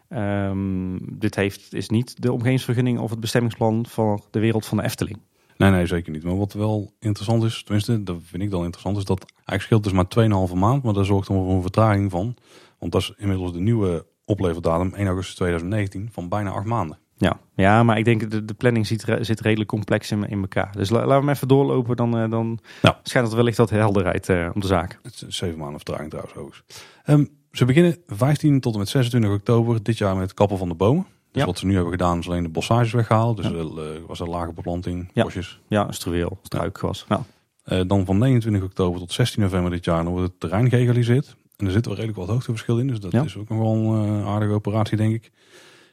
[0.09, 4.85] Um, dit heeft, is niet de omgevingsvergunning of het bestemmingsplan voor de wereld van de
[4.85, 5.19] Efteling.
[5.57, 6.25] Nee, nee, zeker niet.
[6.25, 9.85] Maar wat wel interessant is, tenminste, dat vind ik dan interessant, is dat eigenlijk scheelt
[9.85, 12.37] dus maar 2,5 maand, maar daar zorgt dan voor een vertraging van.
[12.79, 16.99] Want dat is inmiddels de nieuwe opleverdatum, 1 augustus 2019, van bijna 8 maanden.
[17.19, 20.73] Ja, ja maar ik denk de, de planning zit, zit redelijk complex in, in elkaar.
[20.73, 22.59] Dus laten we hem even doorlopen, dan, uh, dan
[23.03, 24.99] schijnt het wellicht wat helderheid uh, om de zaak.
[25.03, 26.87] Het is zeven maanden vertraging trouwens hoogst.
[27.07, 30.69] Um, ze beginnen 15 tot en met 26 oktober dit jaar met het kappen van
[30.69, 31.07] de bomen.
[31.37, 31.51] Dus Ja.
[31.51, 33.37] wat ze nu hebben gedaan is alleen de bossages weggehaald.
[33.37, 35.23] Dus er was een lage beplanting, Ja.
[35.23, 35.61] bosjes.
[35.69, 37.05] Ja, struweel, struikgewas.
[37.09, 37.23] Ja.
[37.65, 41.37] Eh, dan van 29 oktober tot 16 november dit jaar dan wordt het terrein geëgaliseerd.
[41.57, 42.87] En er zit wel redelijk wat hoogteverschil in.
[42.87, 43.23] Dus dat Ja.
[43.25, 45.31] is ook nog wel een eh, aardige operatie denk ik.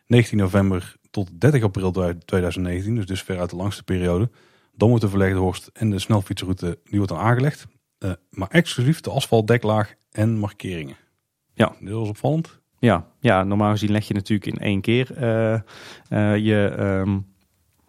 [0.07, 1.91] 19 november tot 30 april
[2.25, 2.95] 2019.
[2.95, 4.29] Dus dus ver uit de langste periode.
[4.75, 7.65] Dan wordt de verlegde horst en de snelfietsroute die wordt dan aangelegd.
[7.97, 10.95] Eh, maar exclusief de asfaltdeklaag en markeringen.
[11.53, 11.75] Ja.
[11.79, 12.59] Dit was opvallend.
[12.83, 17.19] Ja, ja, normaal gezien leg je natuurlijk in één keer eh, eh, je, ehm,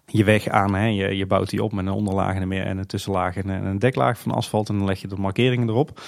[0.06, 0.74] je weg aan.
[0.74, 0.86] Hè.
[0.86, 4.18] Je, je bouwt die op met een onderlaag en een, een tussenlaag en een deklaag
[4.18, 4.68] van asfalt.
[4.68, 6.00] En dan leg je de markeringen erop.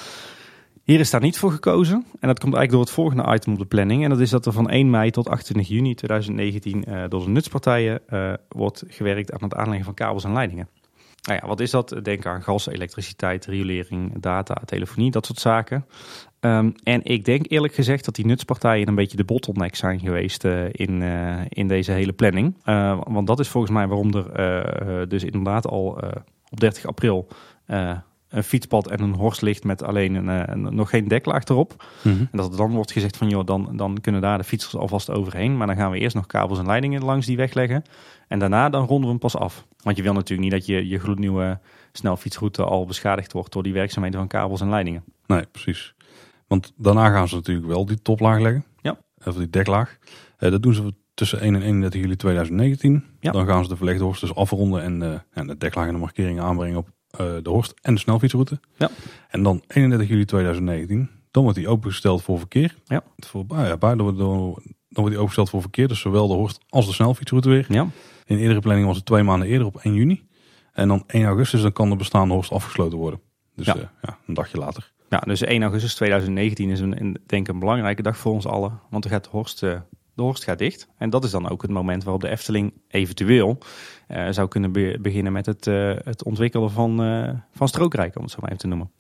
[0.83, 2.05] Hier is daar niet voor gekozen.
[2.21, 4.05] En dat komt eigenlijk door het volgende item op de planning.
[4.05, 7.31] En dat is dat er van 1 mei tot 28 juni 2019 eh, door de
[7.31, 8.01] nutspartijen
[8.49, 10.69] wordt gewerkt aan het aanleggen van kabels en leidingen.
[11.23, 12.01] Nou ja, wat is dat?
[12.03, 15.87] Denk aan gas, elektriciteit, riolering, data, telefonie, dat soort zaken.
[16.47, 20.45] Um, en ik denk eerlijk gezegd dat die nutspartijen een beetje de bottleneck zijn geweest
[20.45, 22.57] uh, in, uh, in deze hele planning.
[22.65, 26.01] Uh, want dat is volgens mij waarom er dus inderdaad al
[26.51, 27.29] op 30 april
[28.29, 31.85] een fietspad en een horst ligt met alleen een, een, nog geen deklaag erop.
[32.03, 32.29] Mm -hmm.
[32.31, 35.11] En dat er dan wordt gezegd van joh, dan, dan kunnen daar de fietsers alvast
[35.11, 35.57] overheen.
[35.57, 37.83] Maar dan gaan we eerst nog kabels en leidingen langs die weg leggen.
[38.29, 39.67] En daarna dan ronden we hem pas af.
[39.83, 41.59] Want je wil natuurlijk niet dat je, je gloednieuwe
[41.93, 45.05] snelfietsroute al beschadigd wordt door die werkzaamheden van kabels en leidingen.
[45.27, 45.95] Nee, precies.
[46.47, 48.65] Want daarna gaan ze natuurlijk wel die toplaag leggen.
[48.83, 48.99] Ja.
[49.25, 49.99] Of die deklaag.
[50.39, 53.05] Uh, dat doen ze tussen 1 en 31 juli 2019.
[53.21, 53.31] Ja.
[53.31, 55.99] Dan gaan ze de verlegde horst dus afronden en uh, ja, de deklaag en de
[55.99, 56.89] markeringen aanbrengen op
[57.21, 58.61] uh, de horst en de snelfietsroute.
[58.77, 58.91] Ja.
[59.29, 62.75] En dan 31 juli 2019, dan wordt die opengesteld voor verkeer.
[62.85, 63.03] Ja.
[63.17, 66.61] Voor, ah, ja, dan, wordt, dan wordt die opengesteld voor verkeer, dus zowel de horst
[66.69, 67.67] als de snelfietsroute weer.
[67.69, 67.89] Ja.
[68.25, 70.25] In eerdere planning was het twee maanden eerder op 1 juni.
[70.73, 73.21] En dan 1 augustus dan kan de bestaande horst afgesloten worden.
[73.55, 73.75] Dus Ja.
[73.75, 73.93] ja.
[74.03, 74.93] ja, een dagje later.
[75.09, 78.81] Ja, dus 1 augustus 2019 is een, denk ik een belangrijke dag voor ons allen.
[78.91, 79.81] Want gaat de Horst, eh,
[80.15, 80.89] de Horst gaat dicht.
[80.99, 83.59] En dat is dan ook het moment waarop de Efteling eventueel
[84.09, 88.23] eh, zou kunnen be- beginnen met het, eh, het ontwikkelen van, eh, van Strookrijk, om
[88.23, 88.91] het zo maar even te noemen.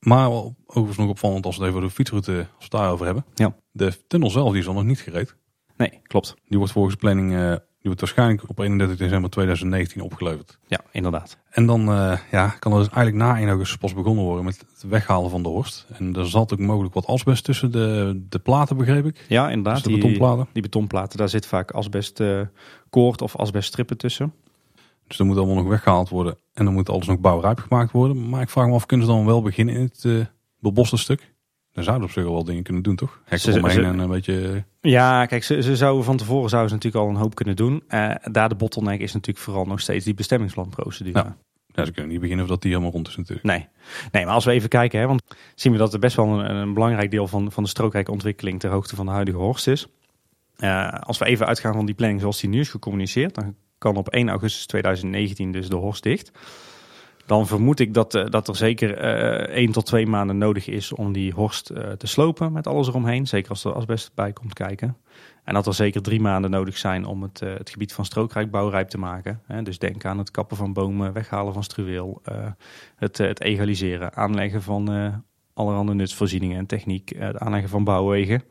[0.00, 2.70] Maar wel overigens nog opvallend als we het even over de fietsroute als we het
[2.70, 3.24] daarover hebben.
[3.34, 3.54] Ja.
[3.70, 5.36] De tunnel zelf die is al nog niet gereed.
[5.76, 6.34] Nee, klopt.
[6.48, 10.58] Die wordt volgens de planning die wordt waarschijnlijk op 31 december 2019 opgeleverd.
[10.66, 11.38] Ja, inderdaad.
[11.50, 14.58] En dan eh, ja, kan er dus eigenlijk na 1 augustus pas begonnen worden met
[14.58, 15.86] het weghalen van de horst.
[15.92, 19.24] En er zat ook mogelijk wat asbest tussen de, de platen, begreep ik.
[19.28, 19.84] Ja, inderdaad.
[19.84, 20.48] Dus de betonplaten.
[20.52, 22.40] Die betonplaten, daar zit vaak asbest eh,
[22.90, 24.34] koord of asbeststrippen tussen.
[25.06, 26.38] Dus dat moet allemaal nog weggehaald worden.
[26.52, 28.28] En dan moet alles nog bouwrijp gemaakt worden.
[28.28, 30.24] Maar ik vraag me af, kunnen ze dan wel beginnen in het eh
[30.60, 31.29] beboste stuk?
[31.72, 33.20] Dan zouden op zich wel dingen kunnen doen, toch?
[33.24, 34.64] Hek Ze- eromheen ze- en een beetje...
[34.80, 37.82] Ja, kijk, ze, ze zouden van tevoren zouden ze natuurlijk al een hoop kunnen doen.
[37.88, 41.18] Eh, daar de bottleneck is natuurlijk vooral nog steeds die bestemmingsplanprocedure.
[41.18, 41.36] Ja.
[41.74, 43.46] Ja, ze kunnen niet beginnen voordat die helemaal rond is natuurlijk.
[43.46, 43.68] Nee.
[44.12, 45.22] nee, maar als we even kijken, hè, want
[45.54, 48.60] zien we dat er best wel een, een belangrijk deel van, van de strookrijke ontwikkeling
[48.60, 49.86] ter hoogte van de huidige Horst is.
[50.56, 53.96] Eh, als we even uitgaan van die planning zoals die nu is gecommuniceerd, dan kan
[53.96, 56.30] op 1 augustus 2019 dus de Horst dicht.
[57.30, 60.92] Dan vermoed ik dat, eh, dat er zeker eh 1 tot 2 maanden nodig is
[60.92, 63.26] om die Horst eh, te slopen met alles eromheen.
[63.26, 64.96] Zeker als er asbest bij komt kijken.
[65.44, 68.88] En dat er zeker drie maanden nodig zijn om het, het gebied van strookrijk bouwrijp
[68.88, 69.40] te maken.
[69.62, 72.22] Dus denk aan het kappen van bomen, weghalen van struweel,
[72.96, 74.88] het, het egaliseren, aanleggen van
[75.54, 78.42] allerhande nutsvoorzieningen en techniek, het aanleggen van bouwwegen.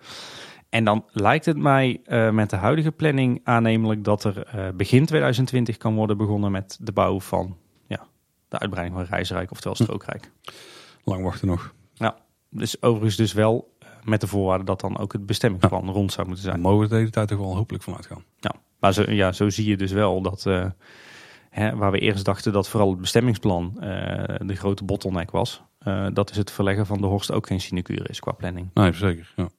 [0.69, 2.01] En dan lijkt het mij
[2.31, 6.91] met de huidige planning aannemelijk dat er eh, begin 2020 kan worden begonnen met de
[6.91, 7.57] bouw van
[8.49, 10.31] de uitbreiding van Reisrijk, oftewel Strookrijk.
[11.03, 11.73] Lang wachten nog.
[12.49, 16.27] Dus overigens dus wel eh, met de voorwaarde dat dan ook het bestemmingsplan rond zou
[16.27, 16.65] moeten Daar zijn.
[16.65, 18.23] mogen we de hele tijd toch wel hopelijk van uitgaan.
[18.79, 20.65] Maar zo, ja, zo zie je dus wel dat eh,
[21.49, 25.61] hè, waar we eerst dachten dat vooral het bestemmingsplan eh, de grote bottleneck was,
[26.13, 28.69] dat is het verleggen van de Horst ook geen sinecure is qua planning.
[28.73, 29.33] Nee, zeker.
[29.35, 29.49] Ja.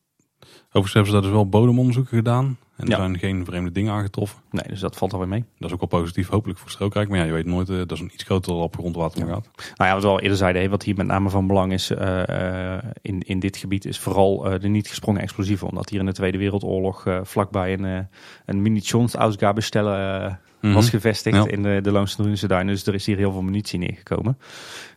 [0.72, 2.44] Overigens hebben ze daar dus wel bodemonderzoeken gedaan.
[2.76, 2.96] En er Ja.
[2.96, 4.40] zijn geen vreemde dingen aangetroffen.
[4.50, 5.44] Nee, dus dat valt alweer mee.
[5.58, 7.08] Dat is ook wel positief, hopelijk voor Strookrijk.
[7.08, 9.32] Maar ja, je weet nooit, eh, dat is een iets groter op grondwater Ja.
[9.32, 9.48] gaat.
[9.76, 12.74] Nou ja, wat we al eerder zeiden, wat hier met name van belang is eh,
[12.76, 15.68] eh, in, in dit gebied, is vooral de niet gesprongen explosieven.
[15.68, 18.08] Omdat hier in de Tweede Wereldoorlog vlakbij een,
[18.46, 20.72] een munitionsausgabestelle Mhm.
[20.72, 21.46] was gevestigd Ja.
[21.46, 22.74] in de, de Loonse duinen.
[22.74, 24.38] Dus er is hier heel veel munitie neergekomen.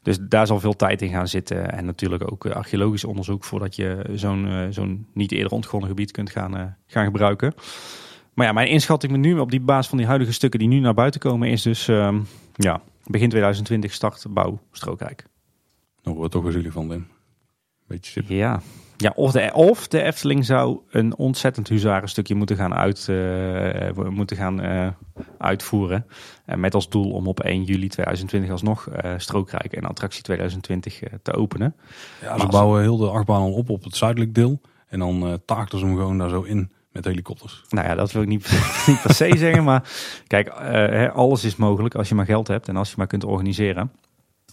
[0.01, 1.72] Dus daar zal veel tijd in gaan zitten.
[1.72, 6.11] En natuurlijk ook eh, archeologisch onderzoek voordat je zo'n eh, zo'n niet eerder ontgonnen gebied
[6.11, 7.53] kunt gaan, eh, gaan gebruiken.
[8.34, 10.93] Maar ja, mijn inschatting nu op die basis van die huidige stukken die nu naar
[10.93, 12.20] buiten komen is dus ehm,
[12.55, 15.26] ja, begin 2020 start bouw Strookrijk.
[16.01, 17.07] Dan wordt toch eens jullie van, Wim.
[17.88, 18.30] Beetje sip.
[18.30, 18.61] Ja,
[18.98, 24.38] Ja, of de, of de Efteling zou een ontzettend huzarenstukje moeten gaan, uit, uh, moeten
[24.38, 24.88] gaan uh,
[25.38, 26.06] uitvoeren.
[26.46, 28.88] Uh, met als doel om op 1 juli 2020 alsnog
[29.18, 31.76] Strookrijk en Attractie 2020 te openen.
[32.22, 34.62] Ja, ze bouwen heel de achtbaan al op op het zuidelijk deel.
[34.88, 37.64] En dan uh, taakten ze hem gewoon daar zo in met helikopters.
[37.70, 38.52] Nou ja, dat wil ik niet,
[38.88, 39.64] niet per se zeggen.
[39.64, 39.89] Maar
[40.28, 40.50] kijk,
[41.10, 43.91] alles is mogelijk als je maar geld hebt en als je maar kunt organiseren.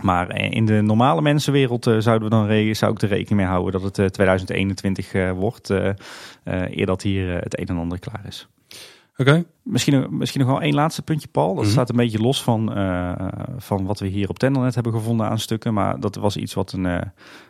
[0.03, 3.73] Maar in de normale mensenwereld uh, zouden we dan zou ik er rekening mee houden
[3.73, 5.71] dat het uh, 2021 uh, wordt.
[6.45, 8.49] eer dat hier het een en ander klaar is.
[9.17, 9.45] Oké.
[9.63, 11.55] Misschien, misschien nog wel één laatste puntje, Paul.
[11.55, 12.73] Dat staat een beetje los van,
[13.57, 15.75] van wat we hier op Tendernet hebben gevonden aan stukken.
[15.75, 16.83] Maar dat was iets wat een,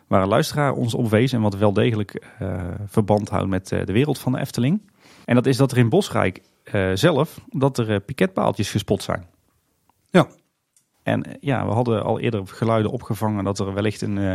[0.07, 2.23] waar een luisteraar ons opwees en wat wel degelijk
[2.85, 4.81] verband houdt met de wereld van de Efteling.
[5.25, 6.41] En dat is dat er in Bosrijk
[6.93, 9.25] zelf dat er piketpaaltjes gespot zijn.
[10.09, 10.27] Ja,
[11.03, 14.33] en ja, we hadden al eerder geluiden opgevangen dat er wellicht een, uh,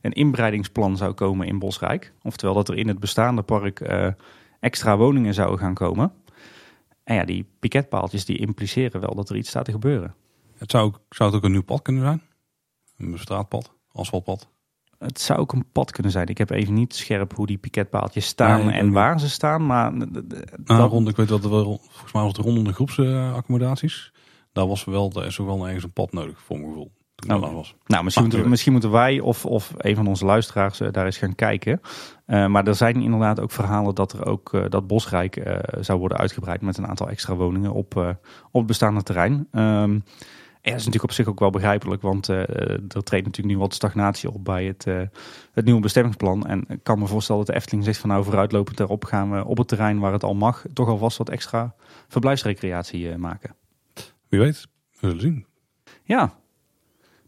[0.00, 2.12] een inbreidingsplan zou komen in Bosrijk.
[2.22, 4.08] Oftewel dat er in het bestaande park uh,
[4.60, 6.12] extra woningen zouden gaan komen.
[7.04, 10.14] En ja, die piketpaaltjes die impliceren wel dat er iets staat te gebeuren.
[10.56, 12.22] Het zou, zou het ook een nieuw pad kunnen zijn?
[12.96, 14.48] Een straatpad, asfaltpad?
[14.98, 16.26] Het zou ook een pad kunnen zijn.
[16.26, 19.66] Ik heb even niet scherp hoe die piketpaaltjes staan nee, en waar ze staan.
[19.66, 19.92] Maar
[20.64, 24.12] nou, rond, ik weet dat er wel, volgens mij was het rondom de groepsaccommodaties
[24.52, 26.92] daar was wel, er is wel ergens een pad nodig voor mijn gevoel.
[27.26, 27.52] Oh.
[27.52, 27.74] was.
[27.86, 31.18] Nou, misschien moeten, misschien moeten wij of, of een van onze luisteraars uh, daar eens
[31.18, 31.80] gaan kijken.
[32.26, 36.18] Uh, maar er zijn inderdaad ook verhalen dat er ook uh, dat Bosrijk zou worden
[36.18, 37.96] uitgebreid met een aantal extra woningen op,
[38.50, 39.32] op het bestaande terrein.
[39.32, 40.04] Um,
[40.60, 43.74] en dat is natuurlijk op zich ook wel begrijpelijk, want er treedt natuurlijk nu wat
[43.74, 44.84] stagnatie op bij het,
[45.52, 46.46] het nieuwe bestemmingsplan.
[46.46, 49.44] En ik kan me voorstellen dat de Efteling zegt van nou vooruitlopend daarop gaan we
[49.44, 51.74] op het terrein waar het al mag toch alvast wat extra
[52.08, 53.54] verblijfsrecreatie maken.
[54.28, 54.66] Wie weet,
[55.00, 55.46] we zullen zien.
[56.04, 56.32] Ja,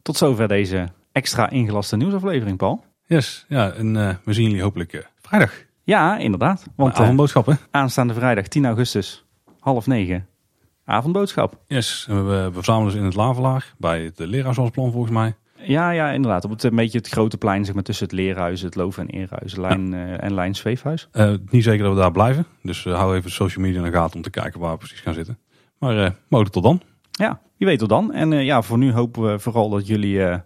[0.03, 2.84] tot zover deze extra ingelaste nieuwsaflevering, Paul.
[3.07, 5.53] Yes, ja, en uh, we zien jullie hopelijk uh, vrijdag.
[5.82, 6.66] Ja, inderdaad.
[6.76, 7.59] Want uh, avondboodschappen.
[7.70, 9.24] aanstaande vrijdag 10 augustus,
[9.61, 10.26] half negen,
[10.84, 11.62] avondboodschap.
[11.66, 15.34] Yes, en we, verzamelen dus in het Lavelaar bij het leraarsplan volgens mij.
[15.62, 16.44] Ja, ja, inderdaad.
[16.44, 19.07] Op het een beetje het grote plein zeg maar, tussen het leerhuis, het Loof- en
[19.07, 20.16] Eerhuis, Lijn ja.
[20.16, 21.09] en Lijn Zweefhuis.
[21.51, 22.46] niet zeker dat we daar blijven.
[22.62, 25.14] Dus hou even social media in de gaten om te kijken waar we precies gaan
[25.14, 25.38] zitten.
[25.78, 26.82] Maar mogelijk tot dan.
[27.20, 28.12] Ja, wie weet tot dan.
[28.12, 30.36] En uh, ja, voor nu hopen we vooral dat jullie uh,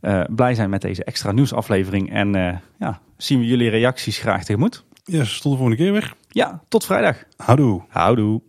[0.00, 2.12] uh, blij zijn met deze extra nieuwsaflevering.
[2.12, 2.32] En
[2.78, 4.84] ja, zien we jullie reacties graag tegemoet.
[5.04, 6.14] Yes, tot de volgende keer weer.
[6.28, 7.24] Ja, tot vrijdag.
[7.36, 7.82] Houdoe.
[7.88, 8.42] Houdoe.